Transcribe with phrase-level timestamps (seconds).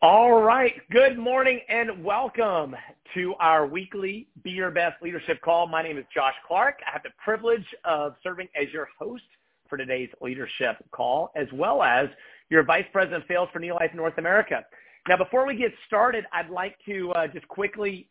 [0.00, 0.74] All right.
[0.92, 2.76] Good morning and welcome
[3.14, 5.66] to our weekly Be Your Best Leadership Call.
[5.66, 6.78] My name is Josh Clark.
[6.86, 9.24] I have the privilege of serving as your host
[9.68, 12.06] for today's leadership call, as well as
[12.48, 14.64] your Vice President of Sales for Neolife North America.
[15.08, 18.08] Now, before we get started, I'd like to uh, just quickly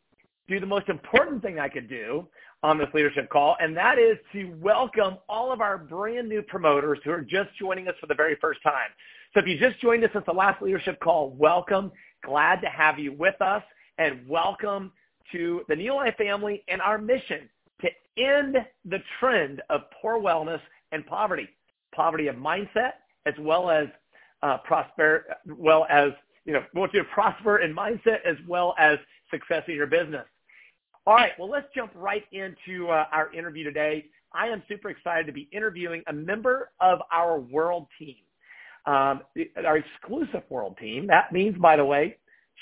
[0.49, 2.27] do the most important thing I could do
[2.63, 6.99] on this leadership call, and that is to welcome all of our brand new promoters
[7.05, 8.89] who are just joining us for the very first time.
[9.37, 11.91] So if you just joined us at the last leadership call, welcome.
[12.25, 13.61] Glad to have you with us
[13.99, 14.91] and welcome
[15.31, 17.47] to the Neolife family and our mission
[17.81, 17.87] to
[18.17, 20.59] end the trend of poor wellness
[20.91, 21.47] and poverty,
[21.93, 22.93] poverty of mindset
[23.27, 23.85] as well as
[24.41, 26.13] uh, prosper, well as
[26.45, 28.97] you know, want you to prosper in mindset as well as
[29.29, 30.25] success in your business.
[31.05, 34.05] All right, well, let's jump right into uh, our interview today.
[34.33, 38.15] I am super excited to be interviewing a member of our world team
[38.87, 39.21] um,
[39.63, 41.07] our exclusive world team.
[41.07, 42.17] That means, by the way,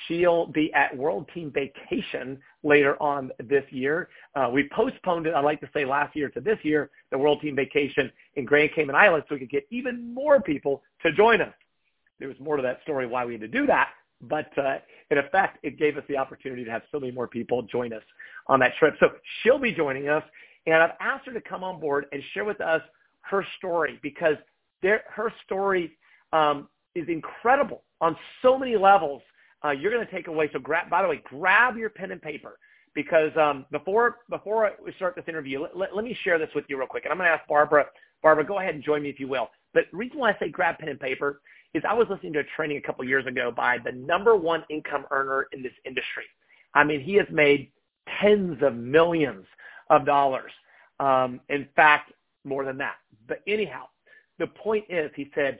[0.07, 4.09] she'll be at World Team Vacation later on this year.
[4.35, 7.41] Uh, we postponed it, I'd like to say, last year to this year, the World
[7.41, 11.41] Team Vacation in Grand Cayman Islands, so we could get even more people to join
[11.41, 11.53] us.
[12.20, 13.90] There was more to that story why we had to do that,
[14.21, 14.77] but uh,
[15.12, 18.03] in effect, it gave us the opportunity to have so many more people join us
[18.48, 18.96] on that trip.
[18.99, 19.09] So
[19.43, 20.23] she'll be joining us,
[20.65, 22.81] and I've asked her to come on board and share with us
[23.21, 24.35] her story because
[24.81, 25.98] there, her story
[26.34, 29.21] um, is incredible on so many levels.
[29.63, 30.49] Uh, you're going to take away.
[30.54, 32.57] So grab, by the way, grab your pen and paper
[32.93, 36.65] because um, before before we start this interview, let, let, let, me share this with
[36.68, 37.05] you real quick.
[37.05, 37.85] And I'm going to ask Barbara.
[38.23, 39.49] Barbara, go ahead and join me if you will.
[39.73, 41.41] But the reason why I say grab pen and paper
[41.73, 44.63] is I was listening to a training a couple years ago by the number one
[44.70, 46.23] income earner in this industry.
[46.73, 47.71] I mean, he has made
[48.21, 49.46] tens of millions
[49.90, 50.51] of dollars.
[50.99, 52.13] Um, in fact,
[52.46, 52.96] more than that.
[53.27, 53.87] But anyhow,
[54.40, 55.59] the point is, he said,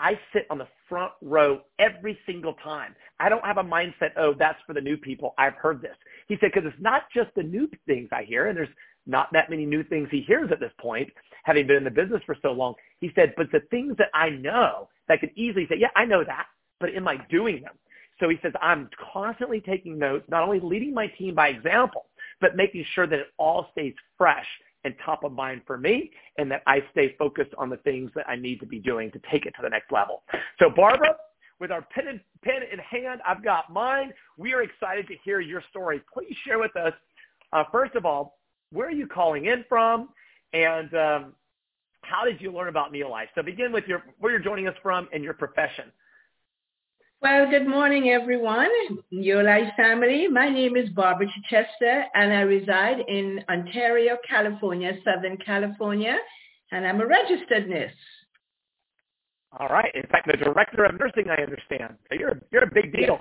[0.00, 2.94] I sit on the front row every single time.
[3.18, 5.34] I don't have a mindset, oh, that's for the new people.
[5.38, 5.96] I've heard this.
[6.28, 8.68] He said, because it's not just the new things I hear, and there's
[9.06, 11.10] not that many new things he hears at this point,
[11.44, 12.74] having been in the business for so long.
[13.00, 16.24] He said, but the things that I know that could easily say, yeah, I know
[16.24, 16.46] that,
[16.78, 17.74] but am I doing them?
[18.18, 22.06] So he says, I'm constantly taking notes, not only leading my team by example,
[22.40, 24.46] but making sure that it all stays fresh
[24.84, 28.28] and top of mind for me and that I stay focused on the things that
[28.28, 30.22] I need to be doing to take it to the next level.
[30.58, 31.16] So Barbara,
[31.58, 34.12] with our pen, and, pen in hand, I've got mine.
[34.38, 36.00] We are excited to hear your story.
[36.12, 36.94] Please share with us,
[37.52, 38.38] uh, first of all,
[38.72, 40.08] where are you calling in from
[40.52, 41.32] and um,
[42.02, 43.26] how did you learn about Neolife?
[43.34, 45.92] So begin with your, where you're joining us from and your profession.
[47.22, 48.70] Well, good morning, everyone.
[49.12, 50.26] Neolife family.
[50.26, 56.16] My name is Barbara Chichester, and I reside in Ontario, California, Southern California,
[56.72, 57.92] and I'm a registered nurse.
[59.58, 59.94] All right.
[59.94, 61.96] In fact, the director of nursing, I understand.
[62.08, 63.18] So you're you're a big deal.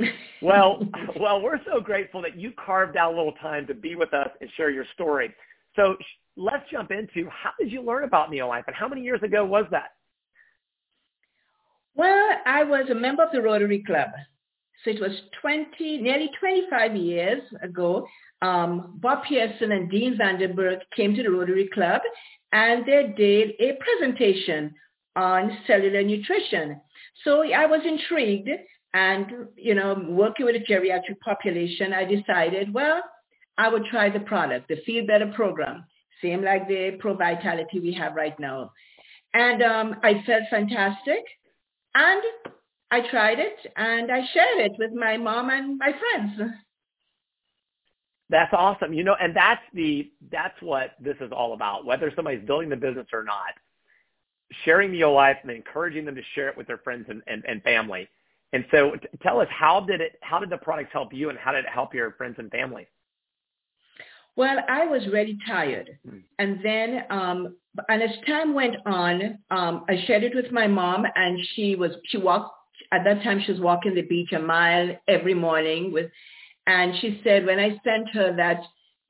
[0.00, 0.14] Yes.
[0.42, 0.80] well,
[1.20, 4.30] well, we're so grateful that you carved out a little time to be with us
[4.40, 5.34] and share your story.
[5.76, 5.96] So
[6.38, 9.66] let's jump into how did you learn about Neolife, and how many years ago was
[9.70, 9.90] that?
[12.46, 14.10] I was a member of the Rotary Club.
[14.84, 18.06] So it was 20, nearly 25 years ago.
[18.40, 22.02] Um, Bob Pearson and Dean Vandenberg came to the Rotary Club
[22.52, 24.74] and they did a presentation
[25.14, 26.80] on cellular nutrition.
[27.24, 28.48] So I was intrigued
[28.94, 33.02] and, you know, working with a geriatric population, I decided, well,
[33.56, 35.84] I would try the product, the Feel Better program,
[36.20, 38.72] same like the Pro Vitality we have right now.
[39.34, 41.24] And um, I felt fantastic.
[41.94, 42.22] And
[42.90, 46.52] I tried it and I shared it with my mom and my friends.
[48.28, 48.94] That's awesome.
[48.94, 51.84] You know, and that's the that's what this is all about.
[51.84, 53.54] Whether somebody's building the business or not,
[54.64, 57.62] sharing the life and encouraging them to share it with their friends and, and, and
[57.62, 58.08] family.
[58.54, 58.92] And so
[59.22, 61.70] tell us how did it how did the product help you and how did it
[61.70, 62.86] help your friends and family?
[64.36, 65.90] Well, I was really tired.
[66.08, 66.18] Hmm.
[66.38, 67.56] And then, um,
[67.88, 71.92] and as time went on, um, I shared it with my mom and she was,
[72.06, 72.54] she walked,
[72.92, 76.10] at that time she was walking the beach a mile every morning with,
[76.66, 78.62] and she said when I sent her that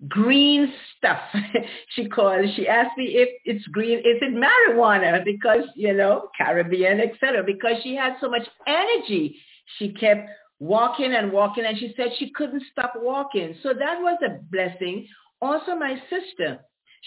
[0.08, 1.20] green stuff,
[1.90, 5.24] she called, she asked me if it's green, is it marijuana?
[5.24, 7.42] Because, you know, Caribbean, etc.
[7.44, 9.36] Because she had so much energy.
[9.78, 10.28] She kept
[10.62, 13.56] walking and walking and she said she couldn't stop walking.
[13.64, 15.08] So that was a blessing.
[15.40, 16.60] Also my sister,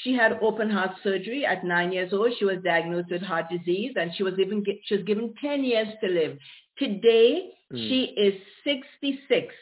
[0.03, 2.33] she had open heart surgery at nine years old.
[2.37, 5.87] She was diagnosed with heart disease and she was even she was given 10 years
[6.03, 6.37] to live.
[6.77, 7.77] Today, mm.
[7.77, 8.33] she is
[8.65, 9.53] 66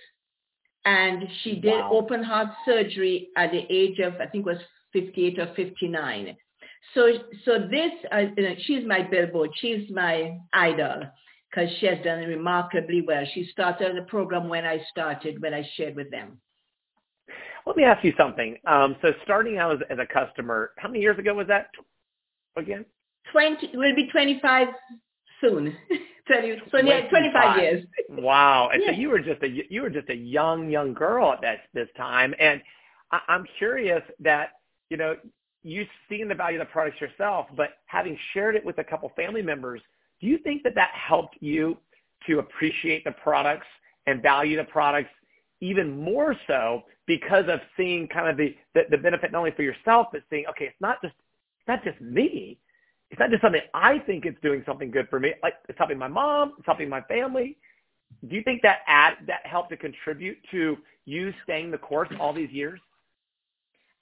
[0.85, 1.91] and she did wow.
[1.93, 4.57] open heart surgery at the age of, I think was
[4.93, 6.35] 58 or 59.
[6.95, 7.09] So,
[7.45, 8.23] so this, uh,
[8.65, 9.51] she's my billboard.
[9.61, 11.03] She's my idol
[11.53, 13.23] because she has done remarkably well.
[13.33, 16.39] She started the program when I started, when I shared with them.
[17.65, 18.57] Let me ask you something.
[18.65, 21.69] Um, so starting out as, as, a customer, how many years ago was that
[22.57, 22.85] again?
[23.31, 24.67] 20, will be 25
[25.39, 25.75] soon.
[26.27, 27.85] 20, 20 25 years.
[28.09, 28.69] wow.
[28.71, 28.93] And yes.
[28.95, 31.89] so you were just a, you were just a young, young girl at that, this
[31.97, 32.33] time.
[32.39, 32.61] And
[33.11, 34.51] I, I'm curious that,
[34.89, 35.15] you know,
[35.63, 39.11] you seeing the value of the products yourself, but having shared it with a couple
[39.15, 39.81] family members,
[40.23, 41.77] do you think that that helped you
[42.27, 43.67] to appreciate the products
[44.07, 45.09] and value the products
[45.59, 49.63] even more so because of seeing kind of the, the, the benefit not only for
[49.63, 51.13] yourself, but seeing, okay, it's not just,
[51.59, 52.57] it's not just me.
[53.11, 55.33] It's not just something I think it's doing something good for me.
[55.43, 57.57] Like it's helping my mom, it's helping my family.
[58.29, 62.31] Do you think that ad, that helped to contribute to you staying the course all
[62.31, 62.79] these years?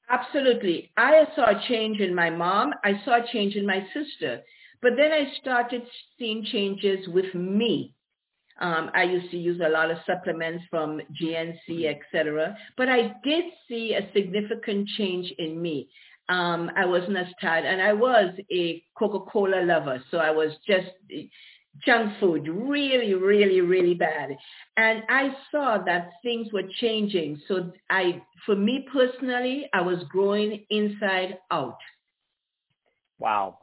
[0.07, 0.91] Absolutely.
[0.97, 2.73] I saw a change in my mom.
[2.83, 4.41] I saw a change in my sister.
[4.81, 5.83] But then I started
[6.17, 7.93] seeing changes with me.
[8.59, 12.55] Um, I used to use a lot of supplements from GNC, etc.
[12.77, 15.89] But I did see a significant change in me.
[16.29, 20.87] Um, I wasn't as tired, and I was a Coca-Cola lover, so I was just
[21.85, 24.37] junk food, really, really, really bad.
[24.77, 27.41] And I saw that things were changing.
[27.47, 31.77] So I, for me personally, I was growing inside out.
[33.19, 33.60] Wow.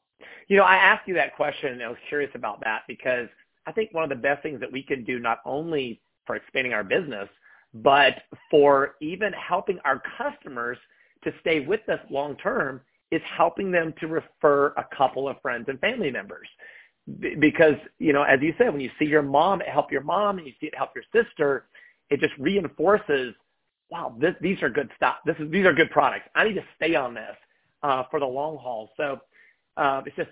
[0.49, 3.29] You know, I asked you that question and I was curious about that because
[3.67, 6.73] I think one of the best things that we can do not only for expanding
[6.73, 7.29] our business,
[7.75, 10.79] but for even helping our customers
[11.25, 12.81] to stay with us long term
[13.11, 16.49] is helping them to refer a couple of friends and family members.
[17.39, 20.47] Because you know as you said when you see your mom help your mom and
[20.47, 21.65] you see it help your sister
[22.11, 23.35] it just reinforces
[23.91, 26.29] wow this, these are good stuff this is these are good products.
[26.35, 27.35] I need to stay on this
[27.83, 28.91] uh, for the long haul.
[28.99, 29.21] So
[29.79, 30.31] uh, it's just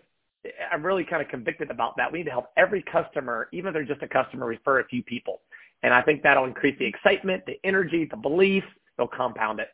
[0.71, 2.13] i'm really kind of convicted about that.
[2.13, 5.03] We need to help every customer even if they're just a customer refer a few
[5.03, 5.41] people.
[5.83, 8.65] And i think that'll increase the excitement the energy the belief.
[8.99, 9.69] It'll compound it.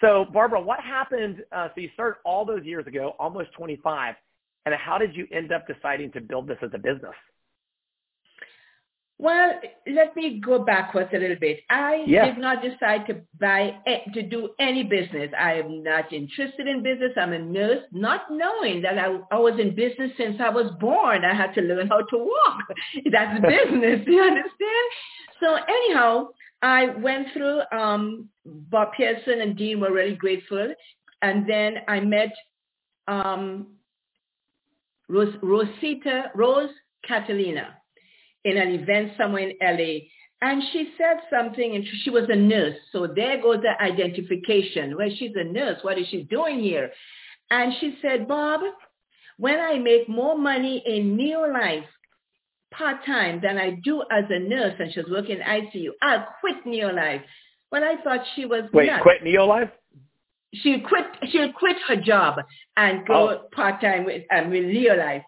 [0.00, 4.14] So barbara what happened uh, so you started all those years ago almost 25
[4.66, 7.14] and how did you end up deciding to build this as a business?
[9.18, 11.60] Well, let me go backwards a little bit.
[11.70, 12.26] I yeah.
[12.26, 13.76] did not decide to buy
[14.14, 15.30] to do any business.
[15.38, 17.12] I am not interested in business.
[17.16, 21.24] I'm a nurse, not knowing that I, I was in business since I was born.
[21.24, 22.64] I had to learn how to walk.
[23.12, 24.00] That's business.
[24.06, 24.88] you understand?
[25.40, 26.28] So anyhow,
[26.62, 27.60] I went through.
[27.70, 30.74] Um, Bob Pearson and Dean were really grateful,
[31.20, 32.32] and then I met
[33.06, 33.68] um,
[35.08, 36.70] Ros- Rosita, Rose
[37.06, 37.76] Catalina
[38.44, 40.06] in an event somewhere in LA.
[40.40, 42.76] And she said something, and she was a nurse.
[42.90, 44.96] So there goes the identification.
[44.96, 45.78] Well, she's a nurse.
[45.82, 46.90] What is she doing here?
[47.50, 48.60] And she said, Bob,
[49.36, 51.84] when I make more money in Neolife
[52.72, 57.22] part-time than I do as a nurse, and she's working in ICU, I'll quit Neolife.
[57.70, 59.02] Well, I thought she was Wait, nuts.
[59.02, 59.70] quit Neolife?
[60.54, 62.36] she quit She'll quit her job
[62.76, 63.48] and go oh.
[63.52, 65.24] part time with um, with Neolife.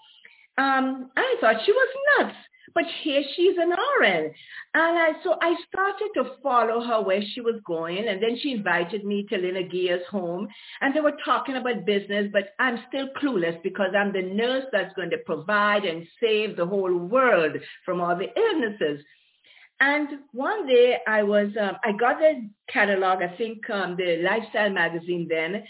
[0.56, 1.88] Um, I thought she was
[2.18, 2.36] nuts,
[2.74, 4.32] but here she's an RN,
[4.74, 8.52] and I so I started to follow her where she was going, and then she
[8.52, 10.48] invited me to Lena Gear's home,
[10.80, 14.94] and they were talking about business, but I'm still clueless because I'm the nurse that's
[14.94, 19.04] going to provide and save the whole world from all the illnesses.
[19.80, 24.70] And one day I was, um, I got a catalog, I think um, the Lifestyle
[24.70, 25.64] magazine then,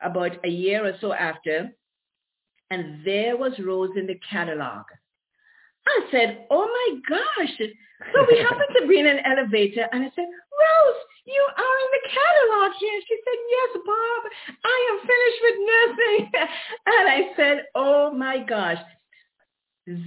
[0.00, 1.70] about a year or so after,
[2.70, 4.84] and there was Rose in the catalog.
[5.88, 7.56] I said, oh my gosh.
[7.58, 11.90] So we happened to be in an elevator and I said, Rose, you are in
[11.92, 13.00] the catalog here.
[13.08, 14.22] She said, yes, Bob,
[14.64, 16.30] I am finished with nursing.
[16.86, 18.78] and I said, oh my gosh.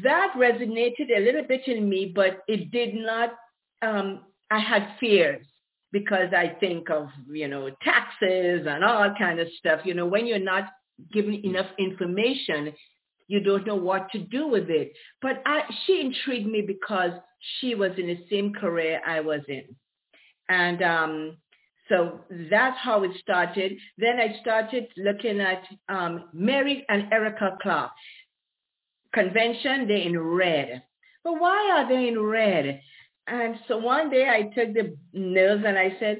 [0.04, 3.34] That resonated a little bit in me, but it did not
[3.82, 4.22] um,
[4.52, 5.46] I had fears
[5.92, 9.82] because I think of, you know, taxes and all kind of stuff.
[9.84, 10.66] You know, when you're not
[11.12, 12.74] given enough information,
[13.32, 14.92] you don't know what to do with it.
[15.22, 17.12] But I, she intrigued me because
[17.60, 19.64] she was in the same career I was in.
[20.50, 21.38] And um,
[21.88, 23.78] so that's how it started.
[23.98, 27.92] Then I started looking at um, Mary and Erica Clark.
[29.14, 30.84] Convention, they're in red.
[31.24, 32.82] But why are they in red?
[33.28, 36.20] And so one day I took the nurse and I said,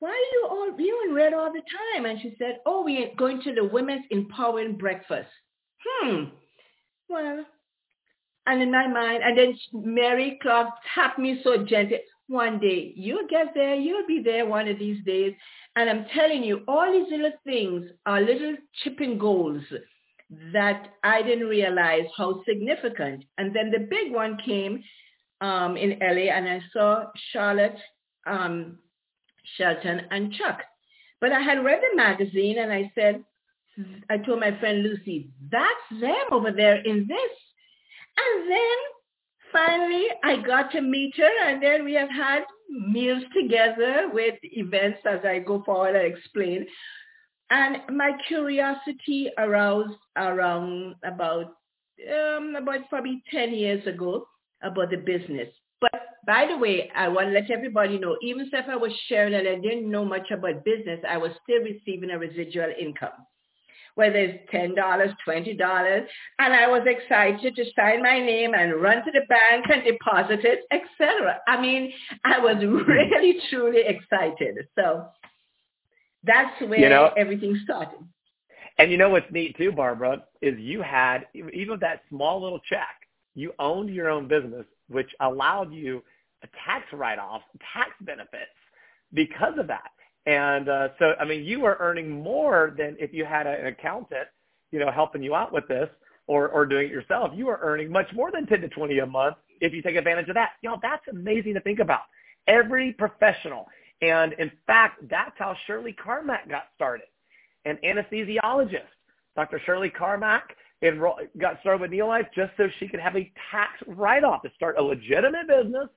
[0.00, 1.62] why are you all you in red all the
[1.94, 2.04] time?
[2.04, 5.30] And she said, oh, we're going to the women's empowering breakfast.
[5.86, 6.24] Hmm.
[7.10, 7.44] Well,
[8.46, 11.98] and in my mind, and then Mary Clark tapped me so gently.
[12.28, 13.74] One day, you'll get there.
[13.74, 15.34] You'll be there one of these days.
[15.74, 19.64] And I'm telling you, all these little things are little chipping goals
[20.52, 23.24] that I didn't realize how significant.
[23.38, 24.84] And then the big one came
[25.40, 27.78] um, in LA and I saw Charlotte,
[28.28, 28.78] um,
[29.56, 30.60] Shelton, and Chuck.
[31.20, 33.24] But I had read the magazine and I said,
[34.08, 37.30] I told my friend Lucy, that's them over there in this.
[38.18, 38.76] And then
[39.52, 44.98] finally I got to meet her and then we have had meals together with events
[45.04, 46.66] as I go forward and explain.
[47.50, 51.54] And my curiosity aroused around about
[52.08, 54.26] um, about probably 10 years ago
[54.62, 55.48] about the business.
[55.80, 55.92] But
[56.26, 59.48] by the way, I want to let everybody know, even if I was sharing and
[59.48, 63.10] I didn't know much about business, I was still receiving a residual income
[63.94, 66.06] whether it's $10, $20.
[66.38, 70.40] And I was excited to sign my name and run to the bank and deposit
[70.44, 71.38] it, etc.
[71.46, 71.92] I mean,
[72.24, 72.56] I was
[72.86, 74.56] really, truly excited.
[74.78, 75.06] So
[76.24, 77.98] that's where you know, everything started.
[78.78, 82.96] And you know what's neat too, Barbara, is you had, even that small little check,
[83.34, 86.02] you owned your own business, which allowed you
[86.42, 87.42] a tax write-off,
[87.74, 88.50] tax benefits
[89.12, 89.90] because of that.
[90.30, 94.28] And uh, so, I mean, you are earning more than if you had an accountant,
[94.70, 95.88] you know, helping you out with this
[96.28, 97.32] or, or doing it yourself.
[97.34, 100.28] You are earning much more than 10 to 20 a month if you take advantage
[100.28, 100.50] of that.
[100.62, 102.02] Know, that's amazing to think about.
[102.46, 103.66] Every professional.
[104.02, 107.06] And in fact, that's how Shirley Carmack got started,
[107.64, 108.86] an anesthesiologist.
[109.34, 109.60] Dr.
[109.66, 114.42] Shirley Carmack enroll, got started with Neolife just so she could have a tax write-off
[114.42, 115.88] to start a legitimate business,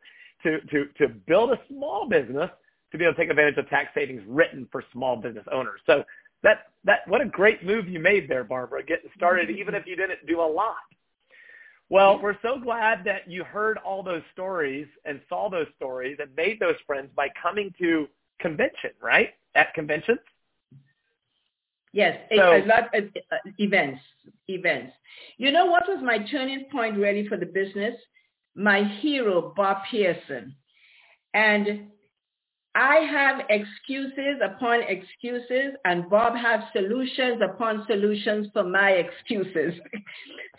[0.41, 2.49] to, to, to build a small business,
[2.93, 5.81] to be able to take advantage of tax savings written for small business owners.
[5.85, 6.05] So
[6.43, 9.59] that that what a great move you made there, Barbara, getting started mm-hmm.
[9.59, 10.75] even if you didn't do a lot.
[11.89, 16.33] Well, we're so glad that you heard all those stories and saw those stories and
[16.35, 18.07] made those friends by coming to
[18.39, 19.29] convention, right?
[19.55, 20.19] At conventions.
[21.91, 24.01] Yes, so, a, lot of uh, events,
[24.47, 24.93] events.
[25.37, 27.93] You know what was my turning point really for the business?
[28.55, 30.55] My hero, Bob Pearson.
[31.35, 31.91] And
[32.75, 39.79] I have excuses upon excuses and Bob has solutions upon solutions for my excuses.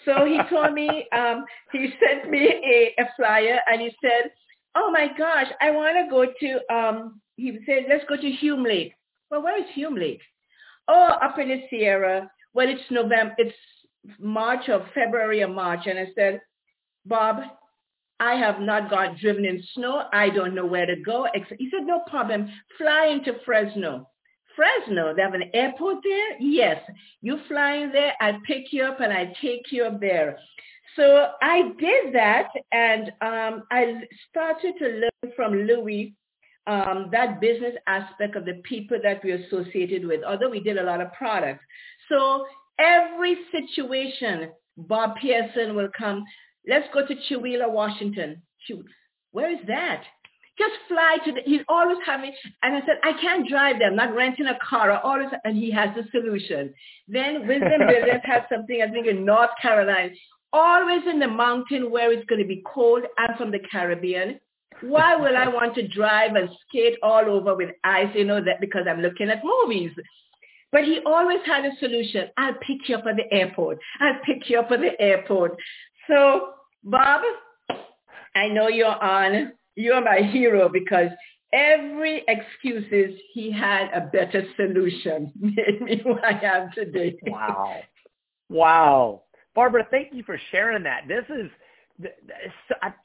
[0.05, 4.31] so he told me, um, he sent me a, a, flyer and he said,
[4.77, 8.63] oh my gosh, I want to go to, um, he said, let's go to Hume
[8.63, 8.93] Lake.
[9.31, 10.23] Well, where is Hume Lake?
[10.87, 12.31] Oh, up in the Sierra.
[12.53, 13.57] Well, it's November, it's
[14.21, 15.87] March or February or March.
[15.87, 16.41] And I said,
[17.07, 17.43] Bob,
[18.21, 20.05] I have not got driven in snow.
[20.13, 21.27] I don't know where to go.
[21.35, 22.51] He said, no problem.
[22.79, 24.09] Fly into Fresno.
[24.55, 26.39] Fresno, they have an airport there?
[26.39, 26.81] Yes.
[27.23, 30.39] You fly in there, I pick you up and I take you up there.
[30.97, 36.15] So I did that and um, I started to learn from Louis
[36.67, 40.83] um, that business aspect of the people that we associated with, although we did a
[40.83, 41.65] lot of products.
[42.09, 42.47] So
[42.79, 46.25] every situation, Bob Pearson will come,
[46.67, 48.43] Let's go to Chewelah, Washington.
[49.33, 50.05] Where is that?
[50.57, 53.89] Just fly to the, he's always having, and I said, I can't drive there.
[53.89, 54.93] I'm not renting a car.
[54.93, 56.73] I always, and he has the solution.
[57.09, 60.11] Then Wisdom Builders has something, I think, in North Carolina.
[60.53, 63.03] Always in the mountain where it's going to be cold.
[63.19, 64.39] I'm from the Caribbean.
[64.81, 68.09] Why will I want to drive and skate all over with ice?
[68.15, 69.91] You know that because I'm looking at movies.
[70.71, 72.29] But he always had a solution.
[72.37, 73.79] I'll pick you up at the airport.
[74.01, 75.57] I'll pick you up at the airport.
[76.09, 76.51] So,
[76.83, 77.23] Bob,
[78.35, 79.53] I know you're on.
[79.77, 81.09] You're my hero because
[81.53, 87.17] every excuses he had a better solution made me who I am today.
[87.23, 87.81] wow.
[88.49, 89.23] Wow.
[89.55, 91.03] Barbara, thank you for sharing that.
[91.09, 91.51] This is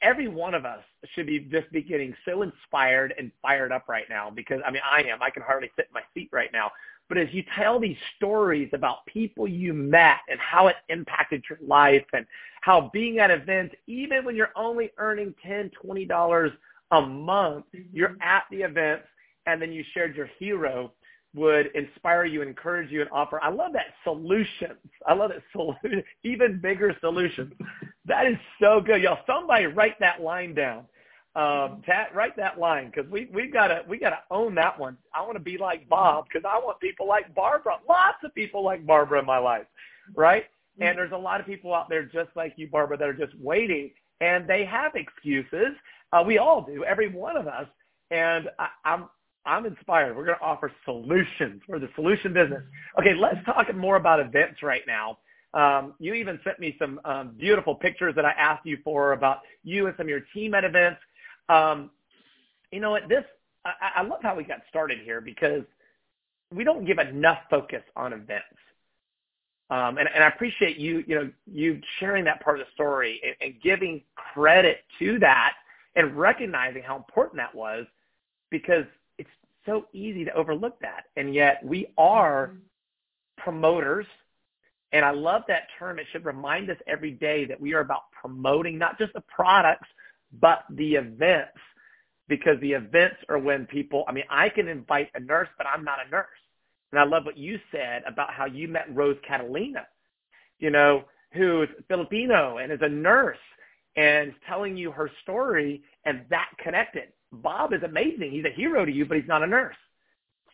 [0.02, 0.80] every one of us
[1.14, 4.82] should be just be getting so inspired and fired up right now because I mean
[4.90, 5.22] I am.
[5.22, 6.70] I can hardly sit in my seat right now.
[7.10, 11.58] But as you tell these stories about people you met and how it impacted your
[11.60, 12.24] life and
[12.60, 16.52] how being at events, even when you're only earning $10, $20
[16.92, 17.82] a month, mm-hmm.
[17.92, 19.08] you're at the events
[19.46, 20.92] and then you shared your hero
[21.34, 23.40] would inspire you, encourage you, and offer.
[23.42, 24.78] I love that solutions.
[25.06, 27.52] I love that solution, even bigger solutions.
[28.04, 29.18] That is so good, y'all.
[29.26, 30.84] Somebody write that line down
[31.36, 34.96] um, Tat, write that line because we we gotta we gotta own that one.
[35.14, 37.76] I want to be like Bob because I want people like Barbara.
[37.88, 39.66] Lots of people like Barbara in my life,
[40.16, 40.44] right?
[40.44, 40.82] Mm-hmm.
[40.82, 43.38] And there's a lot of people out there just like you, Barbara, that are just
[43.38, 45.76] waiting, and they have excuses.
[46.12, 47.66] Uh, we all do, every one of us.
[48.10, 49.08] And I, I'm
[49.46, 50.16] I'm inspired.
[50.16, 51.62] We're going to offer solutions.
[51.68, 52.62] We're the solution business.
[52.98, 55.18] Okay, let's talk more about events right now.
[55.52, 59.38] Um, you even sent me some um, beautiful pictures that I asked you for about
[59.64, 61.00] you and some of your team at events.
[61.50, 61.90] Um,
[62.70, 63.08] you know what?
[63.08, 63.24] This
[63.64, 65.64] I, I love how we got started here because
[66.54, 68.44] we don't give enough focus on events.
[69.70, 73.20] Um, and, and I appreciate you, you know, you sharing that part of the story
[73.24, 75.52] and, and giving credit to that
[75.94, 77.86] and recognizing how important that was
[78.50, 78.84] because
[79.18, 79.30] it's
[79.64, 81.04] so easy to overlook that.
[81.16, 83.42] And yet we are mm-hmm.
[83.42, 84.06] promoters.
[84.92, 86.00] And I love that term.
[86.00, 89.86] It should remind us every day that we are about promoting not just the products,
[90.32, 91.58] but the events
[92.28, 95.84] because the events are when people, I mean, I can invite a nurse, but I'm
[95.84, 96.26] not a nurse.
[96.92, 99.86] And I love what you said about how you met Rose Catalina,
[100.58, 103.38] you know, who's Filipino and is a nurse
[103.96, 107.08] and telling you her story and that connected.
[107.32, 108.30] Bob is amazing.
[108.30, 109.76] He's a hero to you, but he's not a nurse.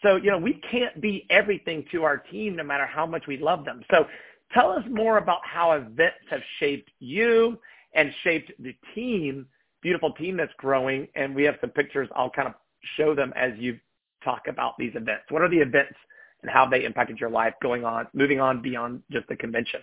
[0.02, 3.38] So, you know, we can't be everything to our team no matter how much we
[3.38, 3.83] love them.
[3.90, 4.06] So
[4.52, 7.59] tell us more about how events have shaped you
[7.95, 9.47] and shaped the team,
[9.86, 11.06] beautiful team that's growing.
[11.14, 12.08] And we have some pictures.
[12.16, 12.54] I'll kind of
[12.96, 13.78] show them as you
[14.24, 15.22] talk about these events.
[15.30, 15.94] What are the events
[16.42, 19.80] and how they impacted your life going on, moving on beyond just the convention?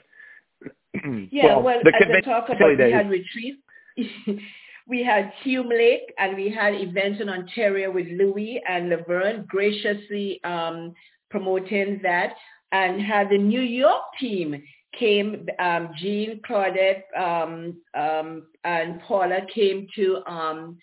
[1.32, 3.62] yeah, well, well the as I talk about, we had retreats.
[4.90, 10.44] we had Hume Lake and we had events in Ontario with Louis and Laverne graciously
[10.44, 10.94] um,
[11.30, 12.34] promoting that
[12.74, 14.62] and had the New York team
[14.98, 20.78] came, um, Jean, Claudette, um, um, and Paula came to um,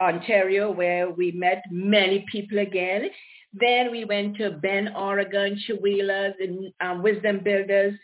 [0.00, 3.08] Ontario where we met many people again.
[3.52, 7.94] Then we went to Bend, Oregon, Chewelah, the um, Wisdom Builders,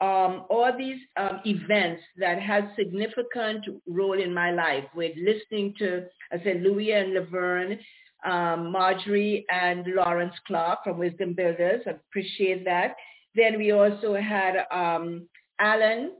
[0.00, 1.00] um, all these
[1.46, 7.14] events that had significant role in my life with listening to, I said, Louis and
[7.14, 7.78] Laverne,
[8.24, 11.82] Marjorie and Lawrence Clark from Wisdom Builders.
[11.86, 12.94] I appreciate that.
[13.36, 15.28] Then we also had um,
[15.60, 16.12] Alan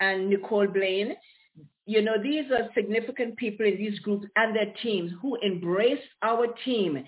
[0.00, 1.14] and Nicole Blaine.
[1.86, 6.46] You know, these are significant people in these groups and their teams who embraced our
[6.64, 7.04] team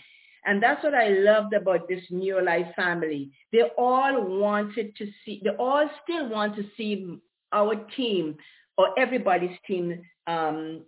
[0.47, 3.31] and that's what I loved about this Neolife family.
[3.53, 7.19] They all wanted to see, they all still want to see
[7.53, 8.37] our team
[8.77, 10.83] or everybody's team um,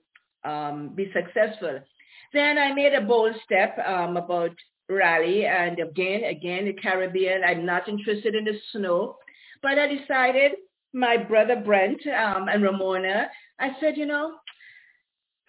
[0.45, 1.81] um, be successful.
[2.33, 4.51] Then I made a bold step um, about
[4.89, 7.43] rally and again, again, the Caribbean.
[7.45, 9.17] I'm not interested in the snow,
[9.63, 10.53] but I decided
[10.93, 14.35] my brother Brent um, and Ramona, I said, you know,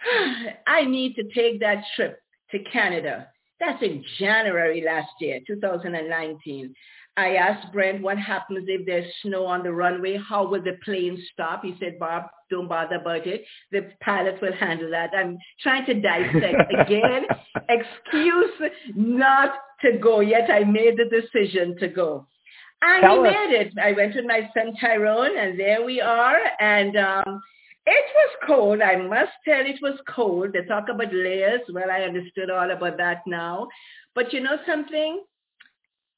[0.67, 2.19] I need to take that trip
[2.51, 3.27] to Canada
[3.59, 6.73] that's in January last year, 2019.
[7.17, 10.17] I asked Brent what happens if there's snow on the runway.
[10.17, 11.63] How will the plane stop?
[11.63, 13.43] He said, Bob, don't bother about it.
[13.71, 15.09] The pilot will handle that.
[15.17, 17.23] I'm trying to dissect again.
[17.69, 20.51] Excuse not to go yet.
[20.51, 22.27] I made the decision to go.
[22.83, 23.33] And Tell us.
[23.33, 23.73] made it.
[23.81, 26.37] I went with my son Tyrone and there we are.
[26.59, 27.41] And um,
[27.87, 28.81] it was cold.
[28.81, 30.53] I must tell it was cold.
[30.53, 31.61] They talk about layers.
[31.73, 33.69] Well, I understood all about that now.
[34.13, 35.23] But you know something?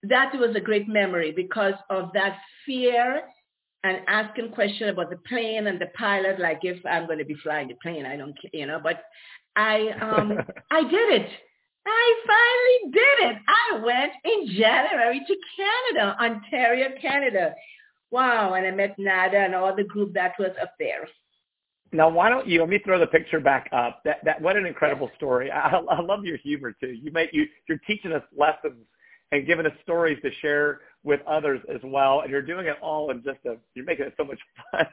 [0.03, 3.23] That was a great memory because of that fear
[3.83, 7.35] and asking question about the plane and the pilot, like if I'm going to be
[7.35, 8.79] flying the plane, I don't, you know.
[8.81, 9.03] But
[9.55, 10.33] I, um,
[10.71, 11.29] I did it.
[11.85, 13.37] I finally did it.
[13.47, 17.55] I went in January to Canada, Ontario, Canada.
[18.11, 18.53] Wow.
[18.53, 21.07] And I met Nada and all the group that was up there.
[21.91, 24.01] Now, why don't you let me throw the picture back up?
[24.05, 25.49] That that what an incredible story.
[25.51, 26.91] I, I love your humor too.
[26.91, 28.85] You make you you're teaching us lessons
[29.31, 32.21] and giving us stories to share with others as well.
[32.21, 34.39] And you're doing it all in just a you're making it so much
[34.71, 34.85] fun.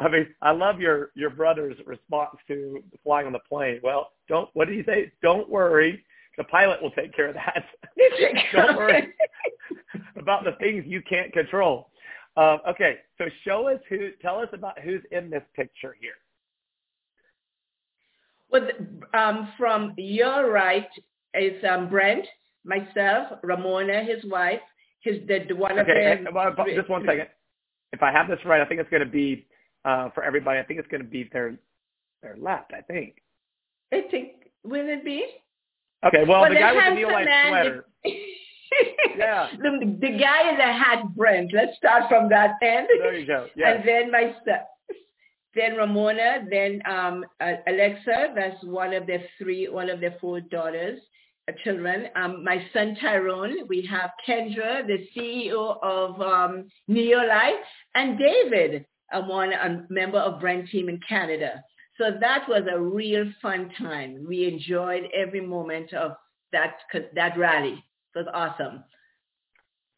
[0.00, 3.80] I mean, I love your your brother's response to flying on the plane.
[3.82, 5.12] Well, don't what did he say?
[5.22, 6.04] Don't worry,
[6.36, 7.64] the pilot will take care of that.
[8.52, 9.12] don't worry
[10.16, 11.90] about the things you can't control.
[12.36, 14.10] Um, okay, so show us who.
[14.22, 16.12] Tell us about who's in this picture here.
[18.50, 18.68] Well,
[19.12, 20.88] um, from your right
[21.34, 22.26] is um, Brent,
[22.68, 24.60] myself, Ramona, his wife,
[25.00, 26.34] his the, the one okay, of them.
[26.34, 27.28] Well, just one second.
[27.92, 29.46] If I have this right, I think it's going to be
[29.84, 30.60] uh, for everybody.
[30.60, 31.58] I think it's going to be their
[32.22, 32.72] their left.
[32.72, 33.22] I think.
[33.92, 35.24] I think will it be?
[36.06, 36.24] Okay.
[36.28, 37.86] Well, well the guy with the Neolife sweater.
[39.16, 39.48] yeah.
[39.56, 41.52] The, the guy in the hat, Brent.
[41.54, 42.86] Let's start from that end.
[43.00, 43.46] There you go.
[43.56, 43.78] Yes.
[43.78, 44.68] And then myself
[45.58, 51.00] then Ramona, then um, Alexa, that's one of the three, one of the four daughters,
[51.64, 52.06] children.
[52.16, 57.60] Um, my son Tyrone, we have Kendra, the CEO of um, Neolife,
[57.94, 61.62] and David, a one a member of Brent Team in Canada.
[61.98, 64.24] So that was a real fun time.
[64.28, 66.12] We enjoyed every moment of
[66.52, 66.76] that
[67.14, 67.84] that rally.
[68.14, 68.84] It was awesome.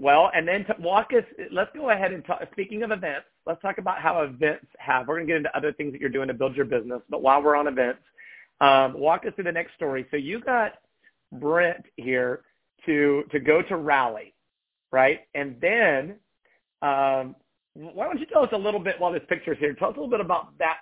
[0.01, 3.61] Well, and then to walk us, let's go ahead and talk, speaking of events, let's
[3.61, 6.29] talk about how events have, we're going to get into other things that you're doing
[6.29, 8.01] to build your business, but while we're on events,
[8.63, 10.07] um, walk us through the next story.
[10.11, 10.73] So you got
[11.33, 12.43] Brent here
[12.87, 14.35] to, to go to Rally,
[14.91, 15.21] right?
[15.35, 16.17] And then,
[16.83, 17.37] um,
[17.75, 20.01] why don't you tell us a little bit while this picture's here, tell us a
[20.01, 20.79] little bit about that.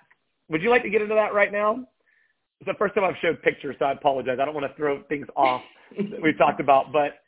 [0.49, 1.85] Would you like to get into that right now?
[2.59, 4.37] it's the first time I've showed pictures, so I apologize.
[4.41, 5.61] I don't want to throw things off
[5.97, 7.19] that we talked about, but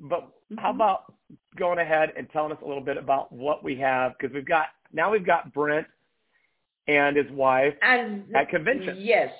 [0.00, 0.58] but mm-hmm.
[0.58, 1.14] how about
[1.58, 4.66] going ahead and telling us a little bit about what we have because we've got
[4.92, 5.86] now we've got Brent
[6.86, 8.96] and his wife and, at convention.
[9.00, 9.32] Yes,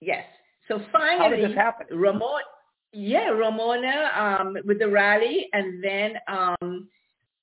[0.00, 0.24] yes.
[0.68, 1.86] So finally, how did this happen?
[1.96, 2.42] Ramona,
[2.94, 6.88] yeah, Ramona um, with the rally, and then um,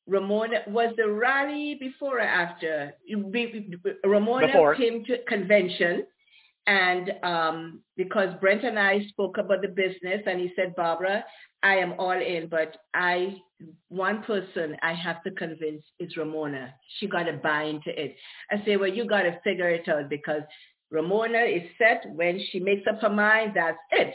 [0.07, 2.93] Ramona was the rally before or after?
[4.05, 4.75] Ramona before.
[4.75, 6.05] came to convention
[6.67, 11.23] and um, because Brent and I spoke about the business and he said, Barbara,
[11.63, 13.37] I am all in, but I,
[13.89, 16.73] one person I have to convince is Ramona.
[16.99, 18.15] She got to buy into it.
[18.51, 20.41] I say, well, you got to figure it out because
[20.91, 24.13] Ramona is set when she makes up her mind, that's it.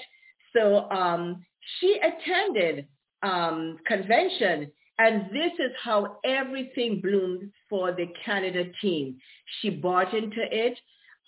[0.57, 1.45] So um,
[1.79, 2.87] she attended
[3.23, 9.19] um, convention and this is how everything bloomed for the Canada team.
[9.61, 10.79] She bought into it.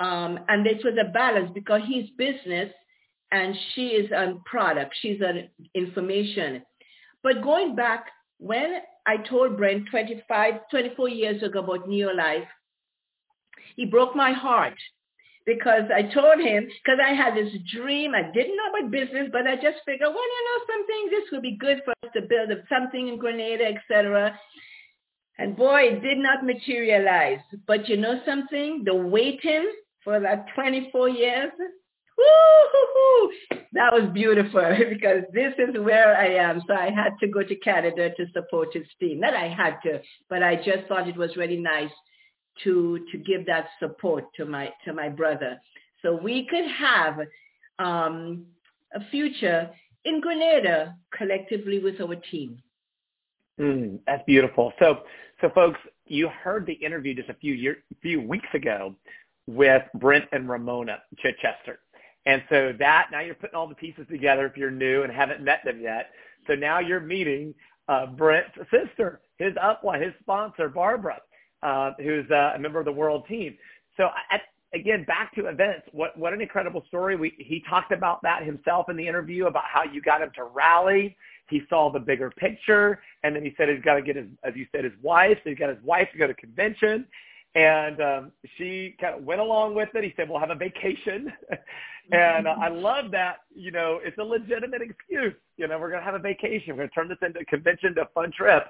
[0.01, 2.73] Um, and this was a balance because he's business
[3.31, 4.95] and she is on product.
[5.03, 6.63] She's on information.
[7.23, 8.07] But going back,
[8.39, 12.47] when I told Brent 25, 24 years ago about Neolife,
[13.77, 14.79] he broke my heart
[15.49, 19.47] because I told him, because I had this dream, I didn't know about business, but
[19.47, 22.53] I just figured, well, you know something, this would be good for us to build
[22.53, 24.39] up something in Grenada, etc.
[25.39, 27.41] And boy, it did not materialize.
[27.67, 28.83] But you know something?
[28.85, 29.73] The waiting
[30.05, 31.51] for that 24 years,
[33.73, 36.61] that was beautiful because this is where I am.
[36.69, 39.21] So I had to go to Canada to support his team.
[39.21, 41.93] Not I had to, but I just thought it was really nice
[42.65, 45.61] to to give that support to my to my brother.
[46.03, 47.19] So we could have
[47.79, 48.47] um,
[48.95, 49.71] a future
[50.05, 52.63] in Grenada collectively with our team.
[53.61, 54.73] Mm, that's beautiful.
[54.79, 55.01] So,
[55.41, 58.95] so folks, you heard the interview just a few year, few weeks ago
[59.47, 61.81] with Brent and Ramona Chichester.
[62.27, 65.43] And so that, now you're putting all the pieces together if you're new and haven't
[65.43, 66.11] met them yet.
[66.47, 67.55] So now you're meeting
[67.89, 71.21] uh, Brent's sister, his upline, his sponsor, Barbara,
[71.63, 73.57] uh, who's uh, a member of the world team.
[73.97, 74.43] So at,
[74.75, 75.87] again, back to events.
[75.93, 77.17] What what an incredible story.
[77.17, 80.45] We he talked about that himself in the interview about how you got him to
[80.45, 81.17] rally.
[81.49, 84.55] He saw the bigger picture, and then he said he's got to get his, as
[84.55, 85.39] you said, his wife.
[85.43, 87.07] So he got his wife to go to convention,
[87.55, 90.05] and um, she kind of went along with it.
[90.05, 91.33] He said, "We'll have a vacation,"
[92.13, 93.39] and uh, I love that.
[93.55, 95.35] You know, it's a legitimate excuse.
[95.57, 96.77] You know, we're going to have a vacation.
[96.77, 98.65] We're going to turn this into a convention to a fun trip,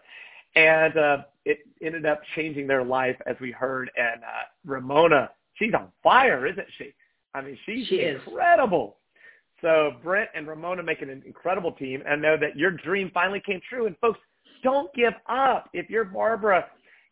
[0.54, 3.90] and uh, it ended up changing their life, as we heard.
[3.96, 6.92] And uh, Ramona, she's on fire, isn't she?
[7.34, 8.96] I mean, she's she incredible.
[9.60, 13.60] So Brent and Ramona make an incredible team, and know that your dream finally came
[13.68, 13.86] true.
[13.86, 14.20] And folks,
[14.62, 15.68] don't give up.
[15.72, 16.66] If you're Barbara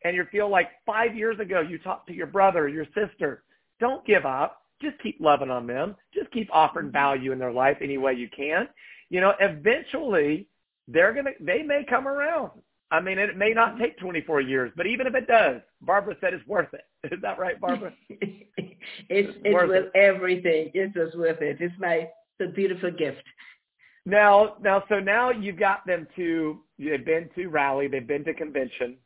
[0.04, 3.42] and you feel like five years ago you talked to your brother or your sister,
[3.80, 4.62] don't give up.
[4.80, 5.96] Just keep loving on them.
[6.14, 8.68] Just keep offering value in their life any way you can.
[9.08, 10.48] You know, eventually
[10.88, 12.50] they're gonna they may come around.
[12.90, 16.34] I mean, it may not take 24 years, but even if it does, Barbara said
[16.34, 16.84] it's worth it.
[17.12, 17.92] Is that right, Barbara?
[18.08, 18.46] it's
[19.08, 19.98] it's, it's worth, worth it.
[19.98, 20.70] everything.
[20.74, 21.56] It's just worth it.
[21.60, 23.22] It's my it's a beautiful gift.
[24.04, 28.34] Now, now, so now you've got them to they've been to rally, they've been to
[28.34, 28.96] convention,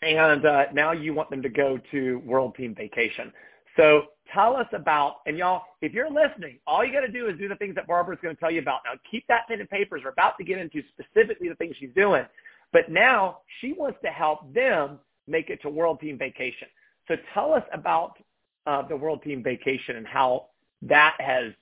[0.00, 3.30] and uh, now you want them to go to World Team Vacation.
[3.76, 7.38] So tell us about, and y'all, if you're listening, all you got to do is
[7.38, 8.80] do the things that Barbara's going to tell you about.
[8.84, 10.02] Now, keep that pen and papers.
[10.04, 12.24] We're about to get into specifically the things she's doing.
[12.72, 16.68] But now she wants to help them make it to World Team Vacation.
[17.08, 18.16] So tell us about
[18.66, 20.46] uh, the World Team Vacation and how
[20.82, 21.52] that has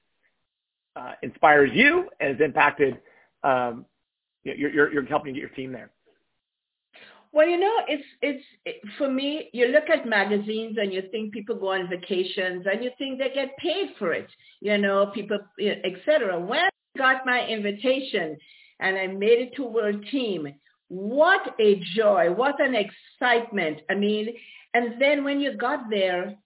[0.97, 2.99] uh, inspires you and has impacted
[3.43, 3.85] um,
[5.09, 5.91] helping get your team there.
[7.33, 9.51] Well, you know, it's it's it, for me.
[9.53, 13.31] You look at magazines and you think people go on vacations and you think they
[13.33, 14.29] get paid for it.
[14.61, 16.41] You know, people, etc.
[16.41, 18.37] When I got my invitation
[18.81, 20.49] and I made it to World Team,
[20.91, 22.33] what a joy!
[22.33, 23.81] What an excitement!
[23.89, 24.35] I mean,
[24.75, 26.37] and then when you got there,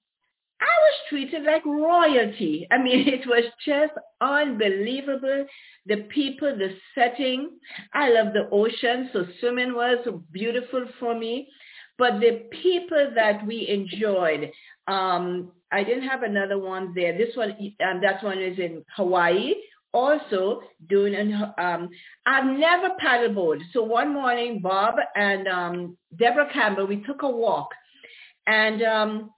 [0.61, 2.67] I was treated like royalty.
[2.71, 5.47] I mean, it was just unbelievable.
[5.87, 7.53] The people, the setting.
[7.95, 9.99] I love the ocean, so swimming was
[10.31, 11.49] beautiful for me.
[11.97, 14.51] But the people that we enjoyed,
[14.89, 17.17] um, I didn't have another one there.
[17.17, 17.53] This one,
[17.89, 19.55] um, that one is in Hawaii.
[19.95, 21.89] Also doing, an, um,
[22.27, 23.61] I've never paddleboard.
[23.73, 27.69] So one morning, Bob and um, Deborah Campbell, we took a walk,
[28.47, 29.31] and um,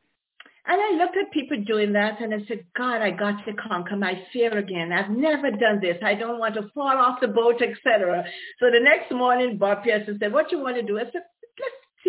[0.69, 3.97] and I looked at people doing that and I said, God, I got to conquer
[3.97, 4.92] my fear again.
[4.92, 5.97] I've never done this.
[6.03, 8.25] I don't want to fall off the boat, etc.
[8.59, 10.99] So the next morning, Bob Pearson said, what you want to do?
[10.99, 11.23] I said,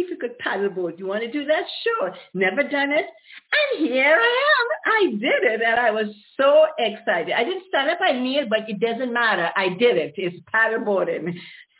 [0.01, 0.99] if we you paddleboard.
[0.99, 1.63] You want to do that?
[1.83, 2.13] Sure.
[2.33, 3.05] Never done it.
[3.05, 4.93] And here I am.
[4.93, 5.61] I did it.
[5.61, 6.07] And I was
[6.39, 7.33] so excited.
[7.33, 9.49] I didn't stand up I kneel, but it doesn't matter.
[9.55, 10.13] I did it.
[10.17, 11.33] It's paddleboarding.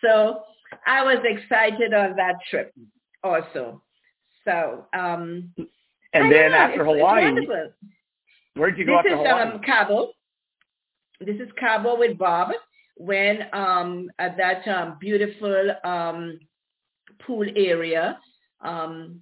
[0.03, 0.41] So
[0.85, 2.73] I was excited on that trip
[3.23, 3.81] also.
[4.45, 5.53] So, um,
[6.13, 7.35] and then know, after Hawaii,
[8.55, 9.51] where'd you go this after is, Hawaii?
[9.51, 10.11] Um, Cabo.
[11.19, 12.51] This is Cabo with Bob
[12.95, 16.39] when um, at that um, beautiful um,
[17.25, 18.19] pool area.
[18.61, 19.21] Um,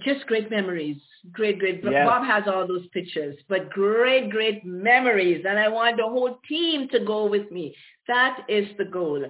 [0.00, 0.96] just great memories.
[1.32, 1.82] Great, great.
[1.84, 2.06] Yes.
[2.06, 5.44] Bob has all those pictures, but great, great memories.
[5.48, 7.74] And I want the whole team to go with me.
[8.08, 9.24] That is the goal.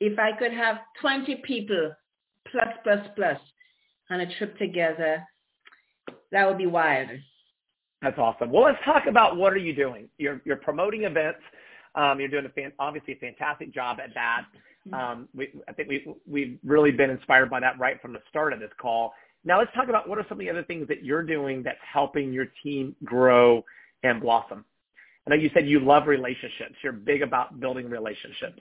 [0.00, 1.92] If I could have 20 people
[2.50, 3.40] plus, plus, plus
[4.10, 5.22] on a trip together,
[6.32, 7.08] that would be wild.
[8.02, 8.50] That's awesome.
[8.50, 10.08] Well, let's talk about what are you doing.
[10.18, 11.40] You're, you're promoting events.
[11.94, 14.44] Um, you're doing a fan, obviously a fantastic job at that.
[14.86, 14.94] Mm-hmm.
[14.94, 18.52] Um, we, I think we, we've really been inspired by that right from the start
[18.52, 19.12] of this call.
[19.44, 21.78] Now let's talk about what are some of the other things that you're doing that's
[21.92, 23.64] helping your team grow
[24.02, 24.64] and blossom.
[25.26, 26.76] I know you said you love relationships.
[26.82, 28.60] You're big about building relationships.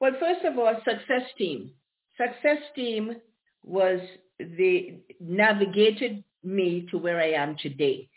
[0.00, 1.70] Well, first of all, success team.
[2.16, 3.16] Success team
[3.64, 4.00] was
[4.38, 8.08] the navigated me to where I am today.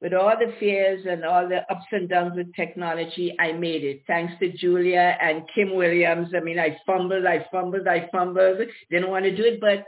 [0.00, 4.02] With all the fears and all the ups and downs with technology, I made it.
[4.06, 6.28] Thanks to Julia and Kim Williams.
[6.36, 8.58] I mean, I fumbled, I fumbled, I fumbled.
[8.90, 9.84] Didn't want to do it, but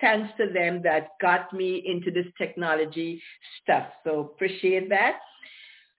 [0.00, 3.22] thanks to them that got me into this technology
[3.62, 3.86] stuff.
[4.04, 5.18] So appreciate that.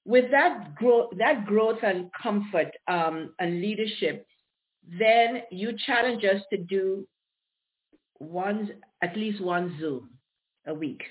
[0.06, 4.28] With that growth, that growth and comfort um, and leadership,
[5.00, 7.08] then you challenge us to do
[8.17, 10.10] one, at least one Zoom
[10.67, 11.04] a week.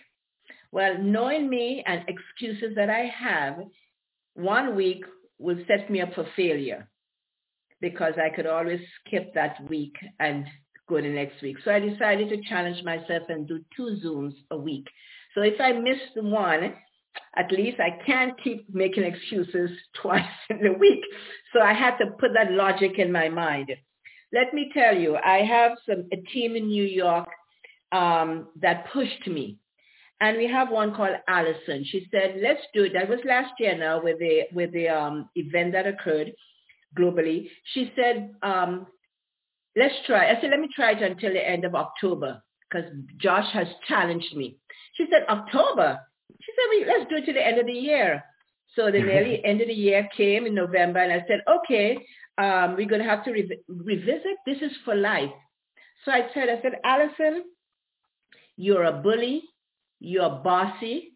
[0.73, 3.59] Well, knowing me and excuses that I have,
[4.35, 5.05] one week
[5.39, 6.89] will set me up for failure
[7.81, 10.47] because I could always skip that week and
[10.89, 11.59] go the next week.
[11.65, 14.87] So I decided to challenge myself and do two Zooms a week.
[15.35, 16.75] So if I missed one,
[17.37, 21.01] at least I can't keep making excuses twice in a week.
[21.53, 23.71] So I had to put that logic in my mind.
[24.33, 27.29] Let me tell you, I have some a team in New York
[27.93, 29.59] um, that pushed me
[30.23, 31.85] and we have one called Allison.
[31.85, 32.93] She said, let's do it.
[32.95, 36.33] That was last year now with the, with the um, event that occurred
[36.97, 37.49] globally.
[37.75, 38.87] She said, um,
[39.77, 40.31] let's try.
[40.31, 44.37] I said, let me try it until the end of October because Josh has challenged
[44.37, 44.59] me.
[44.95, 45.99] She said, October?
[46.41, 48.23] She said, let's do it to the end of the year.
[48.77, 51.99] So the nearly end of the year came in November and I said, okay,
[52.39, 54.37] um, we're going to have to re- revisit.
[54.47, 55.33] This is for life.
[56.05, 57.43] So I said, I said, Allison,
[58.57, 59.43] you're a bully
[60.03, 61.13] you're bossy,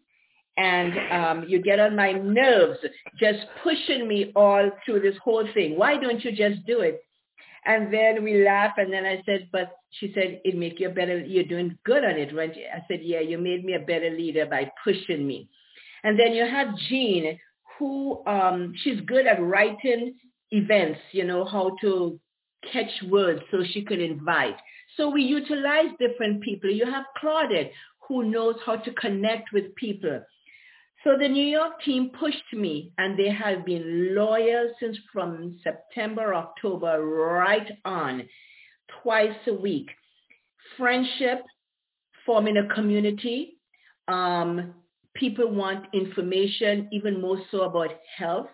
[0.57, 2.79] and um, you get on my nerves
[3.19, 5.77] just pushing me all through this whole thing.
[5.77, 7.01] Why don't you just do it?
[7.65, 11.19] And then we laugh, and then I said, but she said, it make you better,
[11.19, 12.51] you're doing good on it, right?
[12.73, 15.49] I said, yeah, you made me a better leader by pushing me.
[16.03, 17.37] And then you have Jean,
[17.77, 20.15] who, um, she's good at writing
[20.51, 22.19] events, you know, how to
[22.71, 24.55] catch words so she could invite.
[24.95, 26.69] So we utilize different people.
[26.71, 27.71] You have Claudette,
[28.07, 30.21] who knows how to connect with people.
[31.03, 36.33] So the New York team pushed me and they have been loyal since from September,
[36.33, 38.27] October, right on,
[39.03, 39.89] twice a week.
[40.77, 41.43] Friendship,
[42.25, 43.57] forming a community.
[44.07, 44.73] Um,
[45.15, 48.47] people want information, even more so about health.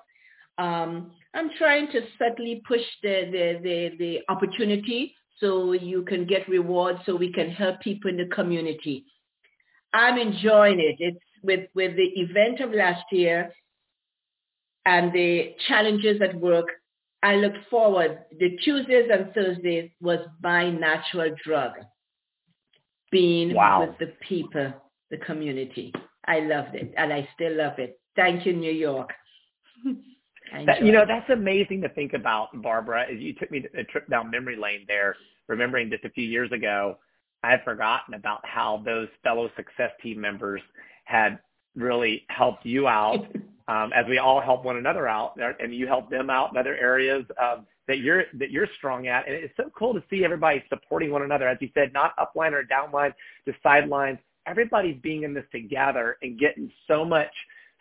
[0.58, 6.48] Um, I'm trying to subtly push the, the, the, the opportunity so you can get
[6.48, 9.06] rewards so we can help people in the community.
[9.94, 10.96] I'm enjoying it.
[11.00, 13.52] It's with, with the event of last year
[14.86, 16.68] and the challenges at work.
[17.22, 18.20] I look forward.
[18.38, 21.72] The Tuesdays and Thursdays was my natural drug,
[23.12, 23.86] being wow.
[23.86, 24.74] with the people,
[25.10, 25.94] the community.
[26.26, 28.00] I loved it, and I still love it.
[28.16, 29.12] Thank you, New York.
[30.66, 33.06] that, you know, that's amazing to think about, Barbara.
[33.10, 35.16] As you took me a trip down memory lane there,
[35.48, 36.98] remembering just a few years ago
[37.44, 40.62] I had forgotten about how those fellow success team members
[41.06, 41.40] had
[41.76, 43.26] really helped you out
[43.68, 46.78] um, as we all help one another out, and you help them out in other
[46.78, 49.28] areas um, that you're that you're strong at.
[49.28, 52.54] And it's so cool to see everybody supporting one another, as you said, not upline
[52.54, 53.14] or downline,
[53.46, 54.20] just sidelines.
[54.46, 57.32] Everybody's being in this together and getting so much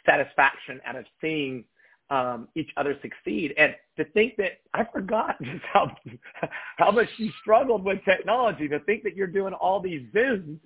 [0.07, 1.65] satisfaction out of seeing
[2.13, 3.55] um, each other succeed.
[3.57, 5.91] And to think that I forgot just how
[6.77, 8.69] how much you struggled with technology.
[8.69, 10.59] To think that you're doing all these Zooms,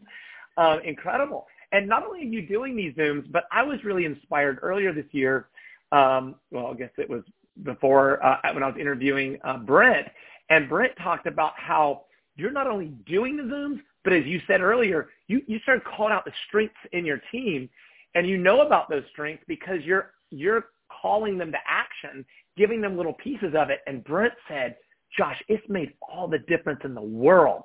[0.57, 1.47] uh, incredible.
[1.73, 5.07] And not only are you doing these Zooms, but I was really inspired earlier this
[5.13, 5.49] year.
[5.93, 7.23] Um, well, I guess it was
[7.63, 10.09] before uh, when I was interviewing uh, Brent,
[10.51, 12.03] and Brent talked about how
[12.37, 16.13] you're not only doing the Zooms, but as you said earlier, you, you started calling
[16.13, 17.69] out the strengths in your team
[18.15, 20.67] and you know about those strengths because you're, you're
[21.03, 22.25] calling them to action,
[22.57, 23.81] giving them little pieces of it.
[23.87, 24.77] And Brent said,
[25.17, 27.65] Josh, it's made all the difference in the world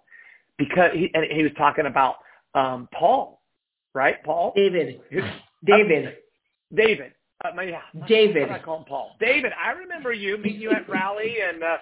[0.57, 2.15] because he, and he was talking about
[2.53, 3.41] um, Paul,
[3.93, 4.23] right?
[4.23, 4.53] Paul?
[4.55, 5.01] David.
[5.65, 6.15] David.
[6.73, 7.13] David.
[7.43, 8.51] Uh, yeah, David.
[8.51, 9.15] I call him Paul.
[9.19, 11.77] David, I remember you meeting you at Rally and uh,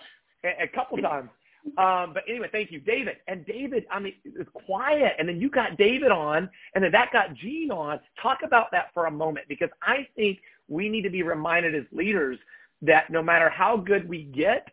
[0.45, 1.29] a, a couple times.
[1.77, 3.17] Um, but anyway, thank you, David.
[3.27, 7.11] And David, I mean, it's quiet, and then you got David on, and then that
[7.11, 7.99] got Gene on.
[8.21, 11.83] Talk about that for a moment because I think we need to be reminded as
[11.91, 12.37] leaders
[12.81, 14.67] that no matter how good we get,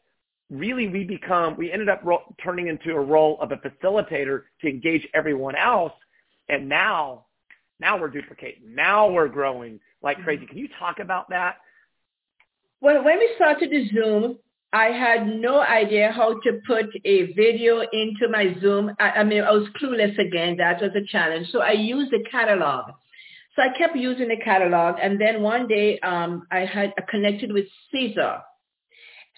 [0.51, 4.69] really we become, we ended up ro- turning into a role of a facilitator to
[4.69, 5.93] engage everyone else.
[6.49, 7.25] And now,
[7.81, 8.75] now we're duplicating.
[8.75, 10.43] Now we're growing like crazy.
[10.43, 10.51] Mm-hmm.
[10.51, 11.57] Can you talk about that?
[12.81, 14.39] Well, when we started the Zoom,
[14.73, 18.93] I had no idea how to put a video into my Zoom.
[18.99, 20.57] I, I mean, I was clueless again.
[20.59, 21.49] That was a challenge.
[21.51, 22.91] So I used the catalog.
[23.55, 24.97] So I kept using the catalog.
[25.01, 28.39] And then one day um, I had I connected with Caesar.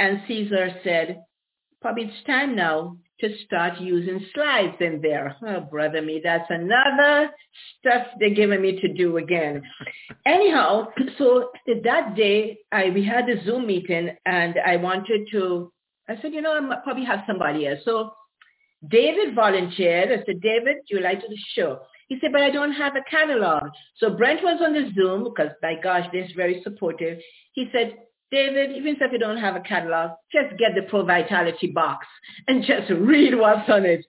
[0.00, 1.22] And Caesar said,
[1.80, 5.36] probably it's time now to start using slides in there.
[5.46, 7.30] Oh, brother me, that's another
[7.78, 9.62] stuff they're giving me to do again.
[10.24, 11.50] Anyhow, so
[11.84, 15.72] that day I we had a Zoom meeting and I wanted to,
[16.08, 17.80] I said, you know, I might probably have somebody else.
[17.84, 18.12] So
[18.86, 20.12] David volunteered.
[20.12, 21.80] I said, David, do you like to the show?
[22.08, 23.70] He said, but I don't have a catalog.
[23.98, 27.18] So Brent was on the Zoom because, by gosh, they're very supportive.
[27.52, 27.96] He said,
[28.30, 32.06] David, even if you don't have a catalog, just get the Pro Vitality box
[32.46, 34.04] and just read what's on it.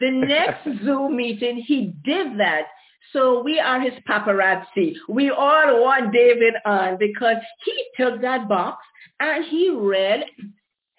[0.00, 2.66] The next Zoom meeting, he did that.
[3.12, 4.94] So we are his paparazzi.
[5.08, 8.84] We all want David on because he took that box
[9.20, 10.24] and he read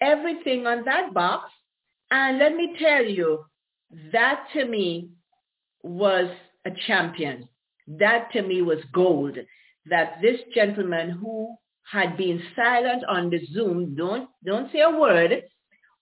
[0.00, 1.50] everything on that box.
[2.10, 3.44] And let me tell you,
[4.12, 5.10] that to me
[5.82, 6.30] was
[6.64, 7.48] a champion.
[7.86, 9.36] That to me was gold.
[9.86, 11.56] That this gentleman who
[11.90, 15.42] had been silent on the Zoom, don't don't say a word,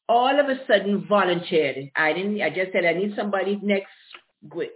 [0.08, 1.90] all of a sudden volunteered.
[1.96, 2.40] I didn't.
[2.40, 3.88] I just said I need somebody next,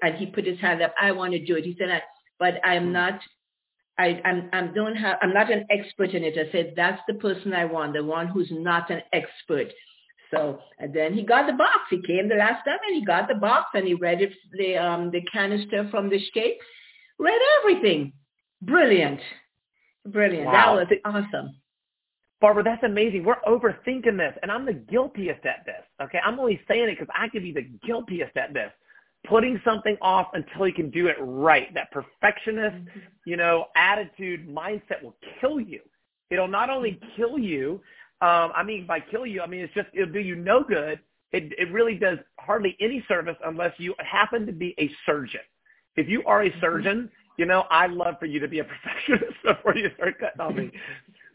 [0.03, 0.94] and he put his hand up.
[1.01, 1.64] I want to do it.
[1.64, 2.03] He said, I,
[2.38, 3.20] but I'm not.
[3.98, 5.18] I I'm I don't have.
[5.22, 6.35] I'm not an expert in it.
[6.38, 9.68] I said that's the person I want, the one who's not an expert.
[10.31, 11.81] So and then he got the box.
[11.90, 14.77] He came the last time and he got the box and he read it, the
[14.77, 16.57] um the canister from the state,
[17.18, 18.14] read everything.
[18.62, 19.20] Brilliant.
[20.06, 20.46] Brilliant.
[20.46, 20.76] Wow.
[20.76, 21.54] That was awesome.
[22.40, 23.24] Barbara, that's amazing.
[23.24, 25.84] We're overthinking this, and I'm the guiltiest at this.
[26.02, 28.72] Okay, I'm only saying it because I could be the guiltiest at this.
[29.28, 31.72] Putting something off until you can do it right.
[31.72, 32.98] That perfectionist, mm-hmm.
[33.24, 35.80] you know, attitude, mindset will kill you.
[36.30, 37.08] It'll not only mm-hmm.
[37.16, 37.80] kill you.
[38.20, 40.98] Um, I mean, by kill you, I mean it's just it'll do you no good.
[41.30, 45.40] It it really does hardly any service unless you happen to be a surgeon.
[45.94, 46.60] If you are a mm-hmm.
[47.42, 50.57] You know, I'd love for you to be a perfectionist before you start cutting on
[50.57, 50.70] me.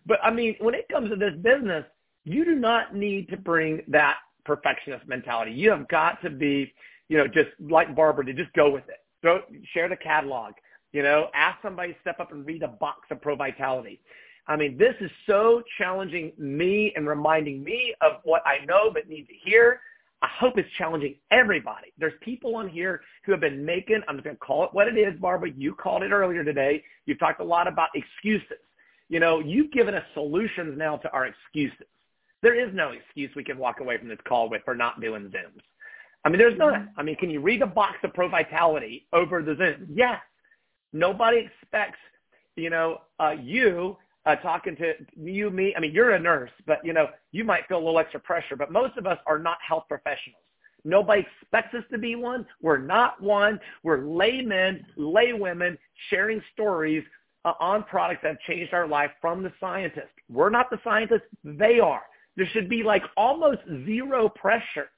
[0.06, 1.84] But I mean, when it comes to this business,
[2.24, 4.16] you do not need to bring that
[4.46, 5.52] perfectionist mentality.
[5.52, 6.74] You have got to be,
[7.10, 9.02] you know, just like Barbara to just go with it.
[9.22, 9.42] Go
[9.74, 10.54] share the catalog.
[10.94, 14.00] You know, ask somebody to step up and read a box of Pro Vitality.
[14.48, 19.10] I mean, this is so challenging me and reminding me of what I know but
[19.10, 19.82] need to hear.
[20.22, 21.94] I hope it's challenging everybody.
[21.98, 24.88] There's people on here who have been making, I'm just going to call it what
[24.88, 25.52] it is, Barbara.
[25.56, 26.84] You called it earlier today.
[27.06, 28.58] You've talked a lot about excuses.
[29.10, 31.86] You know, you've given us solutions now to our excuses.
[32.42, 35.24] There is no excuse we can walk away from this call with for not doing
[35.26, 35.62] Zooms.
[36.26, 36.74] I mean, there's none.
[36.74, 37.00] Mm-hmm.
[37.00, 39.88] I mean, can you read a box of Pro Vitality over the Zoom?
[39.94, 40.20] Yes.
[40.94, 42.00] Nobody expects,
[42.56, 43.98] you know, uh, you
[44.28, 45.74] uh, talking to you, me.
[45.76, 48.56] I mean, you're a nurse, but you know, you might feel a little extra pressure.
[48.58, 50.42] But most of us are not health professionals.
[50.84, 52.46] Nobody expects us to be one.
[52.62, 53.60] We're not one.
[53.84, 55.78] We're laymen, laywomen
[56.10, 57.04] sharing stories
[57.46, 60.12] uh, on products that have changed our life from the scientists.
[60.30, 61.28] We're not the scientists.
[61.44, 62.04] They are.
[62.36, 64.90] There should be like almost zero pressure.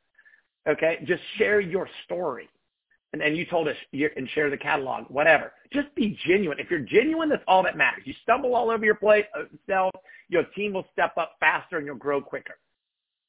[0.68, 2.50] Okay, just share your story
[3.14, 5.54] and, and you told us you, and share the catalog, whatever.
[5.74, 6.60] Just be genuine.
[6.60, 8.04] If you're genuine, that's all that matters.
[8.06, 9.92] You stumble all over your plate, uh, self,
[10.30, 12.58] your team will step up faster and you'll grow quicker.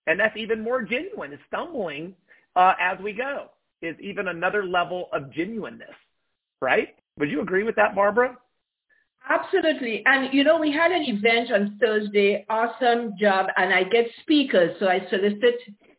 [0.07, 1.39] And that's even more genuine.
[1.49, 2.14] Stumbling
[2.57, 3.51] uh, as we go
[3.83, 5.89] is even another level of genuineness,
[6.61, 6.95] right?
[7.18, 8.37] Would you agree with that, Barbara?
[9.29, 10.03] Absolutely.
[10.07, 14.77] And, you know, we had an event on Thursday, awesome job, and I get speakers.
[14.81, 15.57] So I solicit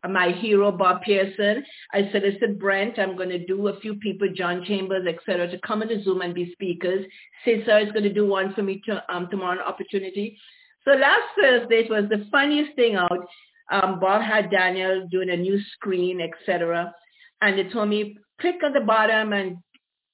[0.10, 1.64] my hero, Bob Pearson.
[1.94, 3.00] I solicited Brent.
[3.00, 6.22] I'm going to do a few people, John Chambers, etc., to come on the Zoom
[6.22, 7.06] and be speakers.
[7.46, 10.38] Cesar is going to do one for me to, um, tomorrow, opportunity.
[10.84, 13.28] So last Thursday, it was the funniest thing out.
[13.72, 16.94] um, Bob had Daniel doing a new screen, etc.
[17.42, 19.58] And they told me, click on the bottom and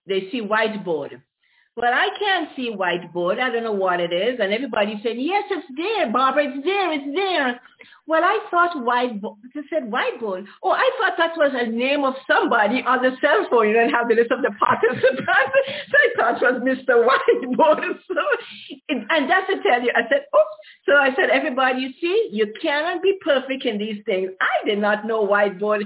[0.05, 1.21] they see whiteboard.
[1.77, 3.39] Well, I can't see whiteboard.
[3.39, 4.39] I don't know what it is.
[4.41, 6.45] And everybody said, yes, it's there, Barbara.
[6.49, 6.91] It's there.
[6.91, 7.61] It's there.
[8.07, 9.35] Well, I thought whiteboard.
[9.53, 10.47] They said whiteboard.
[10.63, 13.67] Oh, I thought that was a name of somebody on the cell phone.
[13.67, 15.21] You don't have the list of the participants.
[15.21, 17.05] so I thought it was Mr.
[17.05, 17.99] Whiteboard.
[18.07, 18.23] So,
[18.89, 20.57] and that's to tell you, I said, oops.
[20.87, 24.31] So I said, everybody, you see, you cannot be perfect in these things.
[24.41, 25.83] I did not know whiteboard,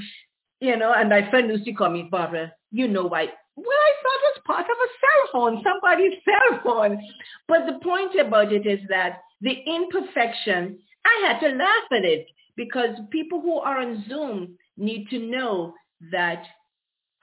[0.61, 4.21] you know, and my friend Lucy called me, Barbara, you know white well, I thought
[4.21, 7.01] it was part of a cell phone, somebody's cell phone.
[7.47, 12.27] But the point about it is that the imperfection, I had to laugh at it
[12.55, 15.73] because people who are on Zoom need to know
[16.11, 16.43] that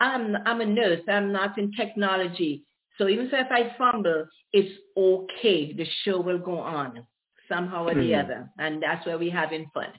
[0.00, 1.00] I'm, I'm a nurse.
[1.08, 2.64] I'm not in technology.
[2.96, 5.72] So even if I fumble, it's okay.
[5.72, 7.06] The show will go on
[7.48, 8.20] somehow or the hmm.
[8.20, 8.50] other.
[8.58, 9.92] And that's where we're having fun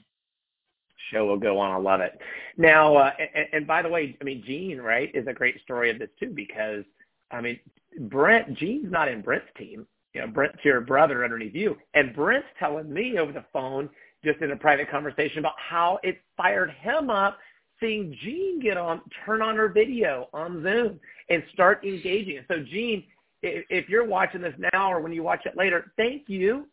[1.10, 1.72] show will go on.
[1.72, 2.18] I love it.
[2.56, 5.90] Now, uh, and, and by the way, I mean Gene, right, is a great story
[5.90, 6.84] of this too because
[7.30, 7.60] I mean
[7.98, 9.86] Brent, Gene's not in Brent's team.
[10.14, 13.88] You know, Brent's your brother underneath you, and Brent's telling me over the phone,
[14.24, 17.38] just in a private conversation, about how it fired him up
[17.80, 21.00] seeing Gene get on, turn on her video on Zoom
[21.30, 22.40] and start engaging.
[22.48, 23.04] So, Gene,
[23.42, 26.66] if you're watching this now or when you watch it later, thank you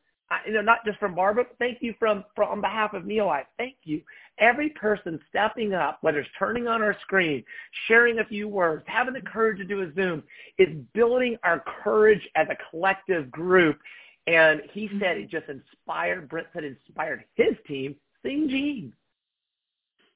[0.45, 3.45] you know, not just from Barbara, but thank you from, from on behalf of Neolife.
[3.57, 4.01] Thank you.
[4.39, 7.43] Every person stepping up, whether it's turning on our screen,
[7.88, 10.23] sharing a few words, having the courage to do a Zoom,
[10.57, 13.80] is building our courage as a collective group.
[14.28, 15.23] And he said mm-hmm.
[15.23, 18.93] it just inspired, Brent said it inspired his team, Sing Gene.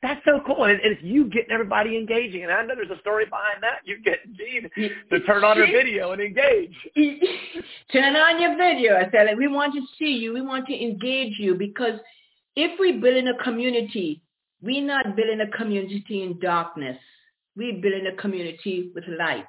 [0.01, 0.63] That's so cool.
[0.63, 2.43] And, and it's you getting everybody engaging.
[2.43, 3.79] And I know there's a story behind that.
[3.85, 4.69] You get Gene
[5.11, 6.73] to turn on her video and engage.
[7.93, 8.95] turn on your video.
[8.95, 10.33] I said, like, we want to see you.
[10.33, 11.99] We want to engage you because
[12.55, 14.21] if we build in a community,
[14.61, 16.97] we're not building a community in darkness.
[17.55, 19.45] We're building a community with light.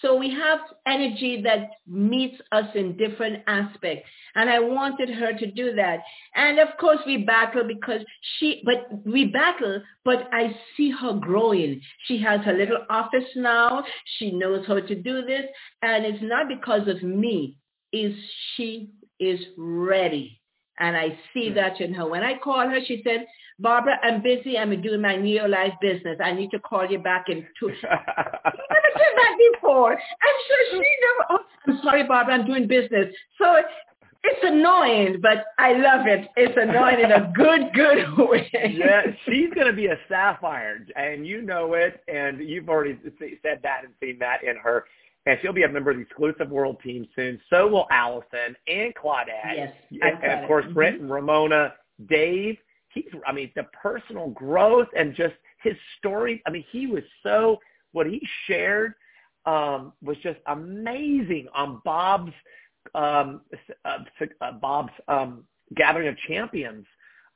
[0.00, 4.08] So we have energy that meets us in different aspects.
[4.34, 6.00] And I wanted her to do that.
[6.34, 8.02] And of course we battle because
[8.38, 11.80] she, but we battle, but I see her growing.
[12.04, 13.84] She has her little office now.
[14.18, 15.44] She knows how to do this.
[15.82, 17.56] And it's not because of me.
[17.90, 18.14] Is
[18.54, 20.37] she is ready.
[20.78, 21.54] And I see hmm.
[21.56, 22.08] that in her.
[22.08, 23.26] When I call her, she said,
[23.58, 24.56] Barbara, I'm busy.
[24.56, 26.18] I'm doing my Neolife business.
[26.22, 27.70] I need to call you back in two.
[27.80, 29.92] she never did that before.
[29.92, 31.26] I'm sure she never.
[31.30, 32.34] Oh, I'm sorry, Barbara.
[32.34, 33.12] I'm doing business.
[33.36, 33.56] So
[34.24, 36.28] it's annoying, but I love it.
[36.36, 38.50] It's annoying in a good, good way.
[38.52, 42.98] yeah, she's going to be a sapphire, and you know it, and you've already
[43.42, 44.84] said that and seen that in her.
[45.28, 47.40] And she'll be a member of the exclusive world team soon.
[47.50, 49.54] So will Allison and Claudette.
[49.54, 50.74] Yes, and, and of course, mm-hmm.
[50.74, 51.74] Brent and Ramona,
[52.08, 52.56] Dave
[52.90, 56.42] he's I mean the personal growth and just his story.
[56.46, 57.58] I mean he was so
[57.92, 58.94] what he shared
[59.46, 62.32] um, was just amazing on Bob's
[62.94, 63.42] um,
[63.84, 63.98] uh,
[64.40, 65.44] uh, Bob's um,
[65.76, 66.86] gathering of champions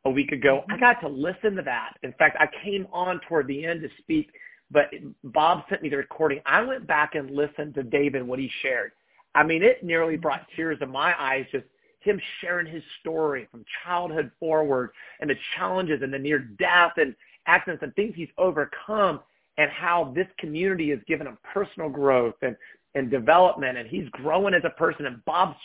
[0.05, 0.65] a week ago.
[0.69, 1.93] I got to listen to that.
[2.03, 4.31] In fact, I came on toward the end to speak,
[4.73, 4.91] but
[5.25, 6.41] Bob sent me the recording.
[6.47, 8.93] I went back and listened to David what he shared.
[9.35, 11.65] I mean, it nearly brought tears to my eyes just
[12.01, 17.15] him sharing his story from childhood forward and the challenges and the near death and
[17.47, 19.21] accidents and things he's overcome
[19.59, 22.57] and how this community has given him personal growth and,
[22.95, 25.57] and development and he's growing as a person and Bob's,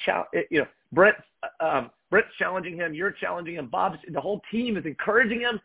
[0.52, 1.22] you know, Brent's,
[1.60, 5.60] um, Brent's challenging him, you're challenging him, Bob's, the whole team is encouraging him.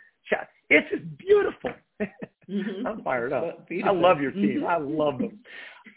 [0.70, 1.72] It's just beautiful.
[2.48, 2.86] Mm-hmm.
[2.86, 3.66] I'm fired up.
[3.84, 4.62] I love your team.
[4.62, 4.66] Mm-hmm.
[4.66, 5.38] I love them.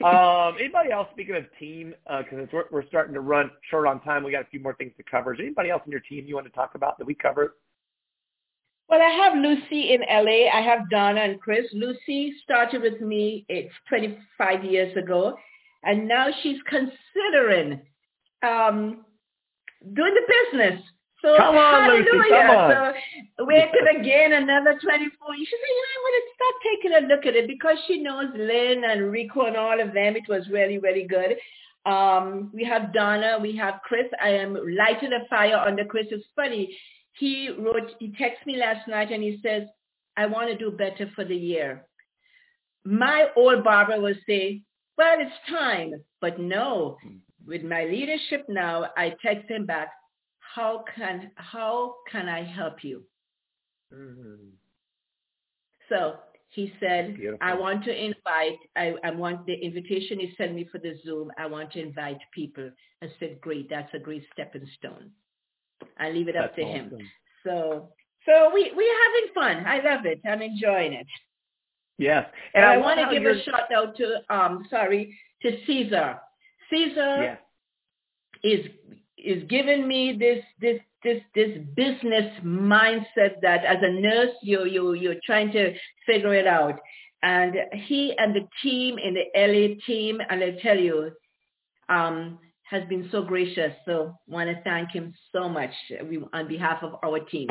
[0.04, 4.02] Um, anybody else, speaking of team, because uh, we're, we're starting to run short on
[4.02, 5.34] time, we got a few more things to cover.
[5.34, 7.52] Is anybody else in your team you want to talk about that we covered?
[8.88, 10.50] Well, I have Lucy in LA.
[10.54, 11.66] I have Donna and Chris.
[11.74, 15.36] Lucy started with me it's 25 years ago,
[15.84, 17.82] and now she's considering
[18.44, 19.06] um,
[19.94, 20.82] doing the business.
[21.26, 22.94] So come on, Lucy, come on.
[23.38, 25.36] So we could again another 24.
[25.38, 28.00] She said, you know, I want to start taking a look at it because she
[28.00, 30.16] knows Lynn and Rico and all of them.
[30.16, 31.38] It was really, really good.
[31.92, 34.06] Um, we have Donna, we have Chris.
[34.22, 36.06] I am lighting a fire under Chris.
[36.12, 36.78] It's funny.
[37.14, 39.64] He wrote, he texted me last night and he says,
[40.18, 41.88] I want to do better for the year.
[42.84, 44.62] My old Barbara would say,
[44.96, 45.94] well, it's time.
[46.22, 46.98] But no,
[47.48, 49.90] with my leadership now, I text him back,
[50.56, 53.04] how can how can I help you?
[53.94, 54.50] Mm-hmm.
[55.90, 56.16] So
[56.50, 57.40] he said, Beautiful.
[57.42, 61.30] I want to invite, I, I want the invitation he sent me for the Zoom.
[61.38, 62.72] I want to invite people.
[63.04, 65.12] I said, great, that's a great stepping stone.
[66.00, 66.98] I leave it up to awesome.
[66.98, 67.00] him.
[67.44, 67.90] So
[68.26, 69.66] So we we're having fun.
[69.68, 70.22] I love it.
[70.28, 71.08] I'm enjoying it.
[71.98, 73.34] Yes, and, and I, I want to give you're...
[73.34, 76.20] a shout out to um sorry to Caesar.
[76.70, 77.38] Caesar yes.
[78.44, 78.66] is
[79.26, 84.94] is giving me this this this this business mindset that as a nurse you you
[84.94, 85.74] you're trying to
[86.06, 86.80] figure it out.
[87.24, 91.12] And he and the team in the LA team, and I tell you,
[91.90, 93.74] um, has been so gracious.
[93.86, 95.72] So want to thank him so much
[96.34, 97.50] on behalf of our team.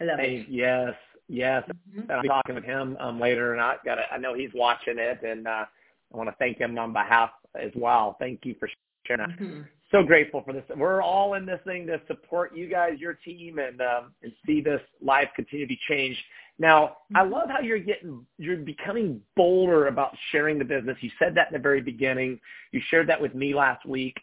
[0.00, 0.46] I love hey, it.
[0.48, 0.94] Yes,
[1.28, 1.62] yes.
[1.96, 2.10] Mm-hmm.
[2.10, 5.46] I'm talking with him um, later, and I got I know he's watching it, and
[5.46, 5.64] uh,
[6.12, 8.16] I want to thank him on behalf as well.
[8.18, 8.68] Thank you for
[9.06, 9.30] sharing.
[9.30, 9.60] Mm-hmm.
[9.92, 10.64] So grateful for this.
[10.76, 14.60] We're all in this thing to support you guys, your team, and um, and see
[14.60, 16.16] this life continue to change.
[16.58, 17.32] Now, I mm-hmm.
[17.32, 20.96] love how you're getting, you're becoming bolder about sharing the business.
[21.00, 22.40] You said that in the very beginning.
[22.72, 24.16] You shared that with me last week.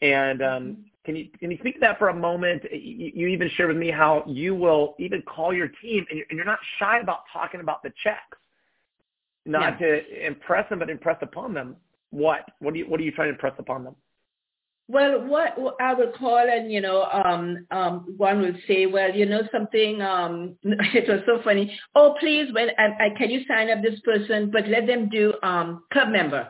[0.00, 0.82] And um, mm-hmm.
[1.04, 2.62] can you can you speak to that for a moment?
[2.72, 6.26] You, you even shared with me how you will even call your team, and you're,
[6.30, 8.38] and you're not shy about talking about the checks,
[9.44, 9.86] not yeah.
[9.86, 11.76] to impress them, but impress upon them.
[12.10, 13.96] What what do you what are you trying to impress upon them?
[14.90, 19.24] Well, what I would call and, you know, um, um, one would say, well, you
[19.24, 21.78] know something, um, it was so funny.
[21.94, 25.34] Oh, please, when I, I, can you sign up this person, but let them do
[25.44, 26.48] um, club member.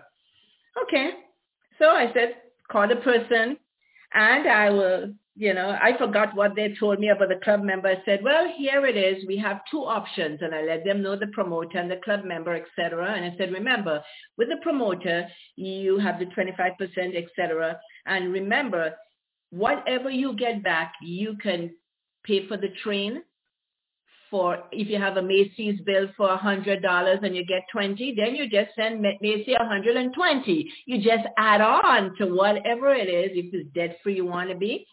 [0.85, 1.11] Okay.
[1.79, 2.37] So I said,
[2.73, 3.59] call the person
[4.15, 7.89] and I will you know, I forgot what they told me about the club member.
[7.89, 9.27] I said, well, here it is.
[9.27, 10.41] We have two options.
[10.43, 13.15] And I let them know the promoter and the club member, etc.
[13.15, 14.03] And I said, remember,
[14.37, 15.27] with the promoter,
[15.57, 17.81] you have the 25%, etc.
[18.05, 18.95] And remember,
[19.49, 21.71] whatever you get back, you can
[22.23, 23.23] pay for the train.
[24.31, 28.15] For if you have a Macy's bill for a hundred dollars and you get twenty,
[28.15, 30.71] then you just send Macy hundred and twenty.
[30.87, 33.33] You just add on to whatever it is.
[33.35, 34.87] If it's debt free you want to be,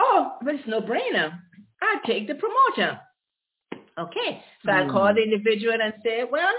[0.00, 1.38] Oh, but it's no brainer.
[1.82, 2.98] I take the promoter.
[3.98, 4.42] Okay.
[4.64, 4.88] So mm.
[4.88, 6.52] I call the individual and said, well,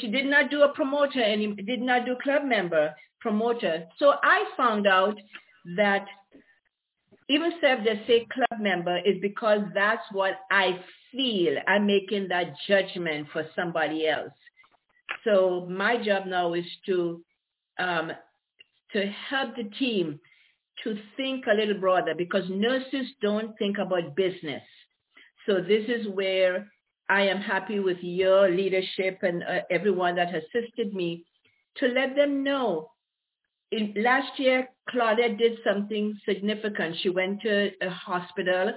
[0.00, 3.84] she did not do a promoter and did not do club member promoter.
[3.98, 5.18] So I found out
[5.76, 6.06] that
[7.28, 10.78] even if they say club member is because that's what I
[11.10, 11.56] feel.
[11.66, 14.32] I'm making that judgment for somebody else.
[15.24, 17.22] So my job now is to
[17.78, 18.12] um,
[18.92, 20.20] to help the team
[20.82, 24.62] to think a little broader because nurses don't think about business.
[25.46, 26.68] So this is where
[27.08, 31.24] I am happy with your leadership and uh, everyone that assisted me
[31.76, 32.90] to let them know.
[33.70, 36.96] In, last year, Claudette did something significant.
[37.02, 38.72] She went to a hospital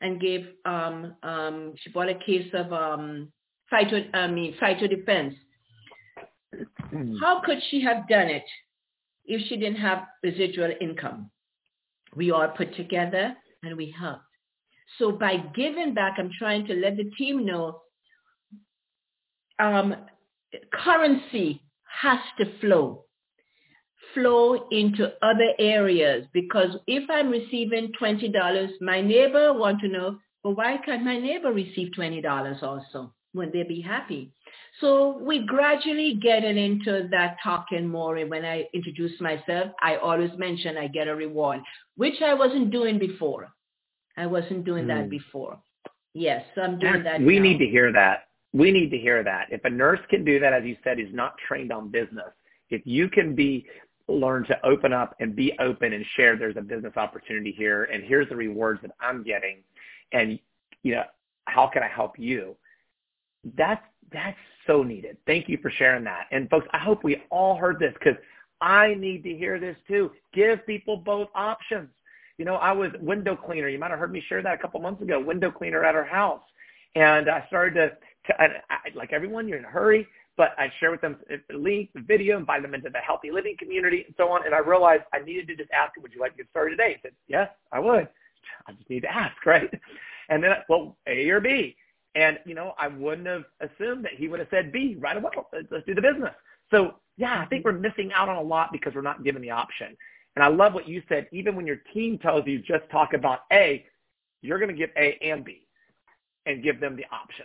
[0.00, 3.32] and gave, um, um, she bought a case of um,
[3.72, 5.34] phyto, I mean, phyto defense.
[6.90, 7.16] Hmm.
[7.20, 8.44] How could she have done it
[9.24, 11.30] if she didn't have residual income?
[12.14, 14.22] We all put together and we helped.
[14.98, 17.80] So by giving back, I'm trying to let the team know
[19.58, 19.94] um,
[20.72, 21.62] currency
[22.02, 23.04] has to flow,
[24.14, 30.54] flow into other areas because if I'm receiving $20, my neighbor want to know, well,
[30.54, 33.12] why can't my neighbor receive $20 also?
[33.34, 34.32] Wouldn't they be happy?
[34.80, 38.16] So we gradually getting into that talking more.
[38.16, 41.60] And when I introduce myself, I always mention I get a reward,
[41.96, 43.48] which I wasn't doing before.
[44.16, 44.88] I wasn't doing mm.
[44.88, 45.10] that hmm.
[45.10, 45.58] before.
[46.14, 47.20] Yes, so I'm doing that.
[47.20, 47.42] We now.
[47.42, 48.28] need to hear that.
[48.54, 49.48] We need to hear that.
[49.50, 52.32] If a nurse can do that, as you said, is not trained on business.
[52.70, 53.66] If you can be
[54.08, 58.04] learn to open up and be open and share there's a business opportunity here and
[58.04, 59.62] here's the rewards that I'm getting
[60.12, 60.38] and
[60.82, 61.02] you know
[61.46, 62.56] how can I help you
[63.56, 63.82] that's
[64.12, 64.36] that's
[64.66, 65.16] so needed.
[65.26, 66.26] Thank you for sharing that.
[66.30, 68.16] And folks, I hope we all heard this because
[68.60, 70.10] I need to hear this too.
[70.32, 71.88] Give people both options.
[72.38, 73.68] You know, I was window cleaner.
[73.68, 75.20] You might have heard me share that a couple months ago.
[75.20, 76.42] Window cleaner at our house,
[76.94, 77.88] and I started to,
[78.26, 81.56] to I, I, like everyone, you're in a hurry, but I share with them the
[81.56, 84.44] link, the video, invite them into the healthy living community, and so on.
[84.44, 86.72] And I realized I needed to just ask them, "Would you like to get started
[86.72, 88.08] today?" He said, "Yes, I would."
[88.66, 89.70] I just need to ask, right?
[90.28, 91.76] And then, well, A or B.
[92.16, 95.30] And, you know, I wouldn't have assumed that he would have said B right away.
[95.70, 96.32] Let's do the business.
[96.70, 99.50] So, yeah, I think we're missing out on a lot because we're not given the
[99.50, 99.94] option.
[100.34, 101.28] And I love what you said.
[101.30, 103.84] Even when your team tells you just talk about A,
[104.40, 105.66] you're going to give A and B
[106.46, 107.44] and give them the option.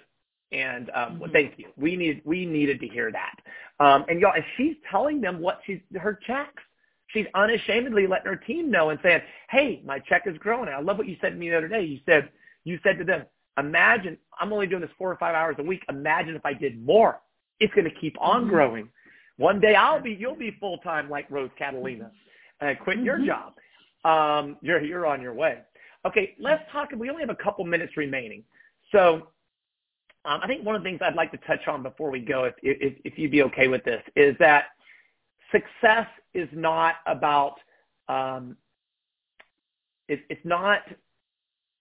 [0.53, 1.19] And um, mm-hmm.
[1.19, 1.67] well, thank you.
[1.77, 3.35] We need we needed to hear that.
[3.79, 6.63] Um, and y'all, and she's telling them what she's her checks.
[7.07, 10.81] She's unashamedly letting her team know and saying, "Hey, my check is growing." And I
[10.81, 11.83] love what you said to me the other day.
[11.83, 12.29] You said
[12.65, 13.23] you said to them,
[13.57, 15.83] Imagine, I'm only doing this four or five hours a week.
[15.89, 17.19] Imagine if I did more.
[17.59, 18.49] It's going to keep on mm-hmm.
[18.49, 18.89] growing.
[19.37, 22.11] One day I'll be, you'll be full-time like Rose Catalina
[22.59, 23.05] and quit mm-hmm.
[23.05, 23.53] your job.
[24.03, 25.59] Um, you're, you're on your way.
[26.05, 26.89] Okay, let's talk.
[26.95, 28.43] We only have a couple minutes remaining.
[28.91, 29.27] So
[30.25, 32.45] um, I think one of the things I'd like to touch on before we go,
[32.45, 34.65] if, if, if you'd be okay with this, is that
[35.51, 37.55] success is not about
[38.07, 38.57] um,
[40.07, 40.81] it, it's not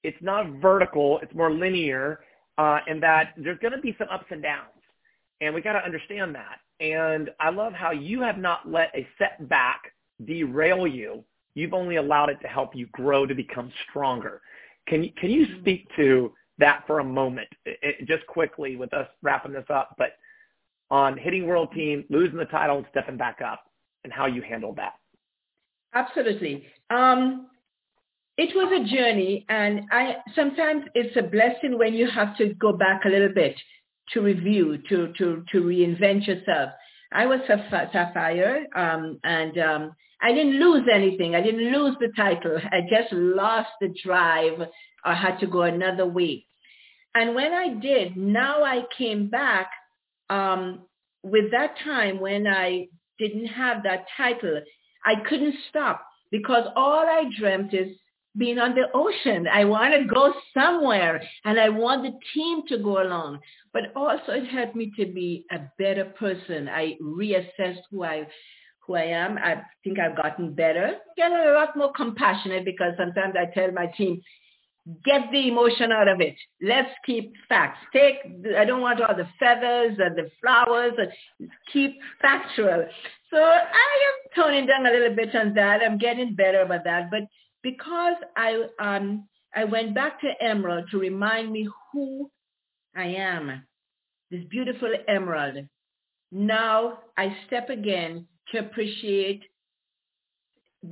[0.02, 1.18] it's not vertical.
[1.22, 2.20] It's more linear,
[2.58, 4.68] uh, in that there's going to be some ups and downs,
[5.40, 6.58] and we got to understand that.
[6.84, 9.92] And I love how you have not let a setback
[10.24, 11.24] derail you.
[11.54, 14.40] You've only allowed it to help you grow to become stronger.
[14.86, 15.60] Can you can you mm-hmm.
[15.60, 20.12] speak to that for a moment, it, just quickly with us wrapping this up, but
[20.90, 23.64] on hitting world team, losing the title, and stepping back up,
[24.04, 24.94] and how you handled that?
[25.94, 26.64] Absolutely.
[26.90, 27.46] Um,
[28.40, 32.72] it was a journey, and I sometimes it's a blessing when you have to go
[32.72, 33.54] back a little bit
[34.14, 36.70] to review, to to to reinvent yourself.
[37.12, 37.58] I was a
[37.92, 41.34] Sapphire, um, and um, I didn't lose anything.
[41.34, 42.56] I didn't lose the title.
[42.72, 44.58] I just lost the drive.
[45.04, 46.46] I had to go another way.
[47.14, 49.68] And when I did, now I came back
[50.30, 50.86] um,
[51.22, 52.86] with that time when I
[53.18, 54.62] didn't have that title.
[55.04, 57.88] I couldn't stop because all I dreamt is
[58.36, 59.46] being on the ocean.
[59.52, 63.40] I want to go somewhere and I want the team to go along.
[63.72, 66.68] But also it helped me to be a better person.
[66.68, 68.26] I reassessed who I
[68.86, 69.38] who I am.
[69.38, 73.86] I think I've gotten better, get a lot more compassionate because sometimes I tell my
[73.86, 74.20] team,
[75.04, 76.34] get the emotion out of it.
[76.62, 77.78] Let's keep facts.
[77.92, 78.16] Take,
[78.56, 80.94] I don't want all the feathers and the flowers.
[81.72, 82.86] Keep factual.
[83.30, 85.82] So I am toning down a little bit on that.
[85.82, 87.10] I'm getting better about that.
[87.10, 87.22] But
[87.62, 92.30] because I um I went back to Emerald to remind me who
[92.96, 93.62] I am,
[94.30, 95.66] this beautiful emerald.
[96.30, 99.42] Now I step again to appreciate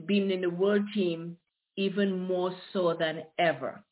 [0.06, 1.36] being in the world team
[1.76, 3.82] even more so than ever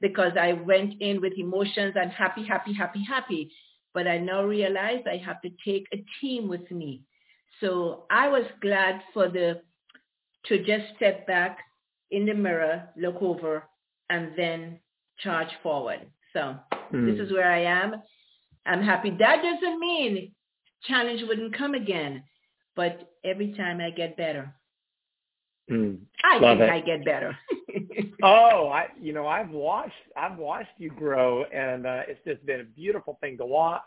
[0.00, 3.50] because I went in with emotions and happy, happy, happy, happy.
[3.92, 7.02] But I now realize I have to take a team with me.
[7.60, 9.60] So I was glad for the
[10.46, 11.58] to just step back
[12.10, 13.64] in the mirror, look over,
[14.10, 14.78] and then
[15.18, 16.00] charge forward.
[16.32, 16.56] So
[16.92, 17.10] mm.
[17.10, 17.94] this is where I am.
[18.66, 19.10] I'm happy.
[19.10, 20.32] That doesn't mean
[20.84, 22.22] challenge wouldn't come again,
[22.76, 24.54] but every time I get better.
[25.70, 25.98] Mm.
[26.22, 26.72] I Love think it.
[26.72, 27.38] I get better.
[28.22, 32.60] oh, I you know I've watched I've watched you grow, and uh, it's just been
[32.60, 33.82] a beautiful thing to watch.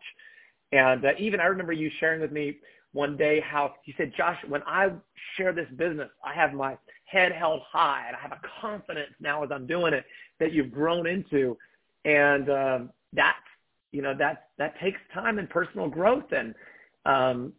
[0.71, 2.57] And uh, even I remember you sharing with me
[2.93, 4.89] one day how you said, Josh, when I
[5.35, 6.77] share this business, I have my
[7.07, 10.05] head held high and I have a confidence now as I'm doing it
[10.39, 11.57] that you've grown into.
[12.05, 13.37] And um, that's,
[13.91, 16.31] you know, that, that takes time and personal growth.
[16.31, 16.53] And
[17.05, 17.53] um,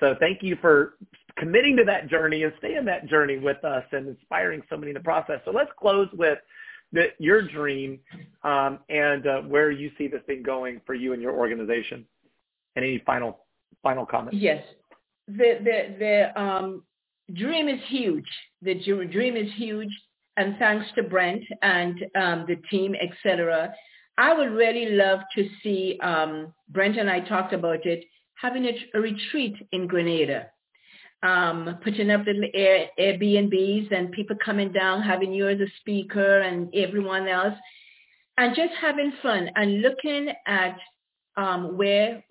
[0.00, 0.94] so thank you for
[1.36, 4.94] committing to that journey and staying that journey with us and inspiring so many in
[4.94, 5.40] the process.
[5.44, 6.38] So let's close with
[6.92, 8.00] the, your dream
[8.42, 12.06] um, and uh, where you see this thing going for you and your organization.
[12.76, 13.44] And any final
[13.84, 14.36] final comments?
[14.40, 14.64] Yes,
[15.28, 16.82] the the the um,
[17.32, 18.28] dream is huge.
[18.62, 19.90] The dream is huge,
[20.36, 23.74] and thanks to Brent and um, the team, etc.
[24.18, 28.04] I would really love to see um, Brent and I talked about it
[28.40, 30.46] having a, a retreat in Grenada,
[31.22, 36.40] um, putting up little Air, Airbnbs and people coming down, having you as a speaker
[36.40, 37.54] and everyone else,
[38.36, 40.76] and just having fun and looking at
[41.36, 42.22] um, where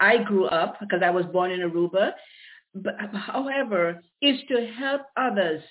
[0.00, 2.12] I grew up because I was born in Aruba,
[2.82, 5.62] but however, is to help others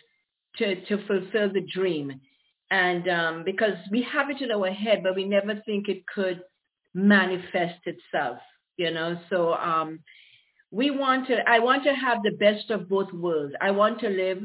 [0.58, 2.20] to, to fulfill the dream.
[2.72, 6.42] And um, because we have it in our head, but we never think it could
[6.94, 8.40] manifest itself,
[8.78, 9.20] you know.
[9.30, 10.00] So um,
[10.72, 13.54] we want to, I want to have the best of both worlds.
[13.62, 14.40] I want to live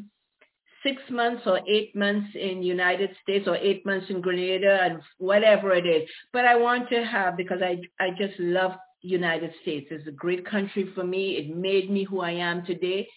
[0.83, 5.73] six months or eight months in United States or eight months in Grenada and whatever
[5.73, 6.09] it is.
[6.33, 8.73] But I want to have, because I, I just love
[9.03, 9.87] United States.
[9.91, 11.37] It's a great country for me.
[11.37, 13.09] It made me who I am today.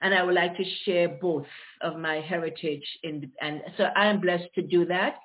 [0.00, 1.46] And I would like to share both
[1.80, 2.84] of my heritage.
[3.04, 5.16] In, and so I am blessed to do that.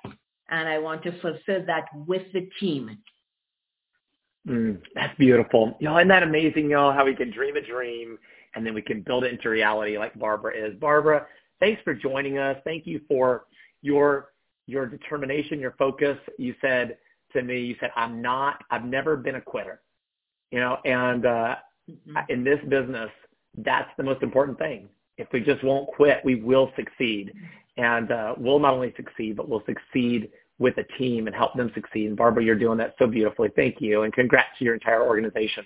[0.50, 2.98] And I want to fulfill that with the team.
[4.48, 5.76] Mm, that's beautiful.
[5.80, 8.18] Know, isn't that amazing, y'all, how we can dream a dream
[8.54, 10.74] and then we can build it into reality like Barbara is.
[10.76, 11.26] Barbara,
[11.60, 12.56] thanks for joining us.
[12.64, 13.44] Thank you for
[13.82, 14.30] your
[14.66, 16.18] your determination, your focus.
[16.38, 16.98] You said
[17.32, 19.80] to me, you said, I'm not, I've never been a quitter
[20.50, 21.56] you know, and uh,
[21.90, 22.16] mm-hmm.
[22.28, 23.10] in this business,
[23.58, 24.88] that's the most important thing.
[25.16, 27.32] If we just won't quit, we will succeed.
[27.76, 31.70] And uh, we'll not only succeed, but we'll succeed with a team and help them
[31.74, 32.08] succeed.
[32.08, 33.50] And Barbara, you're doing that so beautifully.
[33.54, 34.02] Thank you.
[34.02, 35.64] And congrats to your entire organization.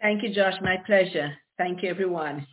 [0.00, 0.54] Thank you, Josh.
[0.62, 1.34] My pleasure.
[1.58, 2.46] Thank you, everyone.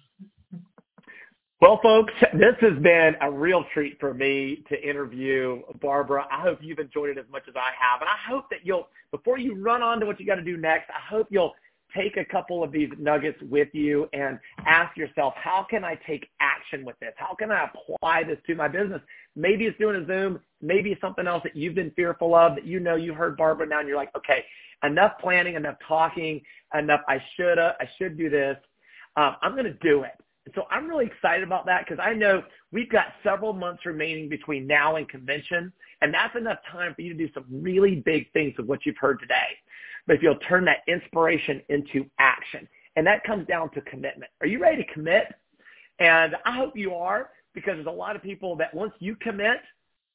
[1.60, 6.28] Well, folks, this has been a real treat for me to interview Barbara.
[6.32, 8.02] I hope you've enjoyed it as much as I have.
[8.02, 10.56] And I hope that you'll, before you run on to what you got to do
[10.56, 11.56] next, I hope you'll
[11.96, 14.38] take a couple of these nuggets with you and
[14.68, 17.14] ask yourself, how can I take action with this?
[17.18, 19.02] How can I apply this to my business?
[19.36, 20.40] Maybe it's doing a Zoom.
[20.62, 23.66] Maybe it's something else that you've been fearful of that you know you heard Barbara
[23.66, 24.46] now and you're like, okay,
[24.84, 26.40] enough planning, enough talking,
[26.78, 28.58] enough I should, I should do this.
[29.16, 30.12] Um, I'm going to do it.
[30.56, 34.68] So I'm really excited about that because I know we've got several months remaining between
[34.68, 35.72] now and convention,
[36.02, 38.98] and that's enough time for you to do some really big things with what you've
[38.98, 39.58] heard today.
[40.06, 44.32] But if you'll turn that inspiration into action, and that comes down to commitment.
[44.42, 45.34] Are you ready to commit?
[46.00, 49.58] And I hope you are because there's a lot of people that once you commit,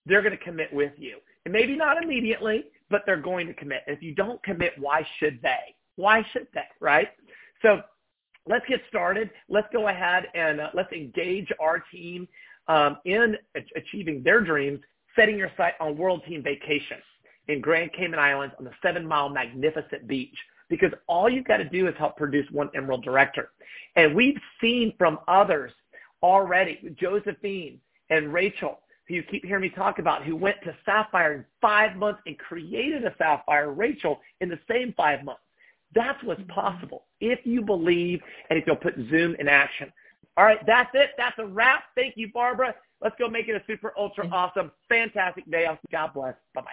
[0.06, 1.18] they're going to commit with you.
[1.44, 3.82] And maybe not immediately, but they're going to commit.
[3.86, 5.74] And if you don't commit, why should they?
[5.96, 7.08] Why should they, right?
[7.62, 7.82] So
[8.46, 9.30] let's get started.
[9.48, 12.28] Let's go ahead and uh, let's engage our team
[12.68, 13.36] um, in
[13.76, 14.80] achieving their dreams,
[15.16, 16.98] setting your sight on World Team Vacation
[17.48, 20.36] in Grand Cayman Islands on the Seven Mile Magnificent Beach.
[20.68, 23.50] Because all you've got to do is help produce one Emerald Director.
[23.96, 25.72] And we've seen from others
[26.22, 27.78] already, Josephine
[28.08, 31.96] and Rachel, who you keep hearing me talk about, who went to Sapphire in five
[31.96, 35.42] months and created a Sapphire, Rachel, in the same five months.
[35.94, 36.52] That's what's mm-hmm.
[36.52, 38.20] possible if you believe
[38.50, 39.92] and if you'll put Zoom in action.
[40.36, 41.10] All right, that's it.
[41.18, 41.84] That's a wrap.
[41.94, 42.74] Thank you, Barbara.
[43.02, 45.66] Let's go make it a super ultra awesome, fantastic day.
[45.90, 46.34] God bless.
[46.54, 46.70] Bye bye.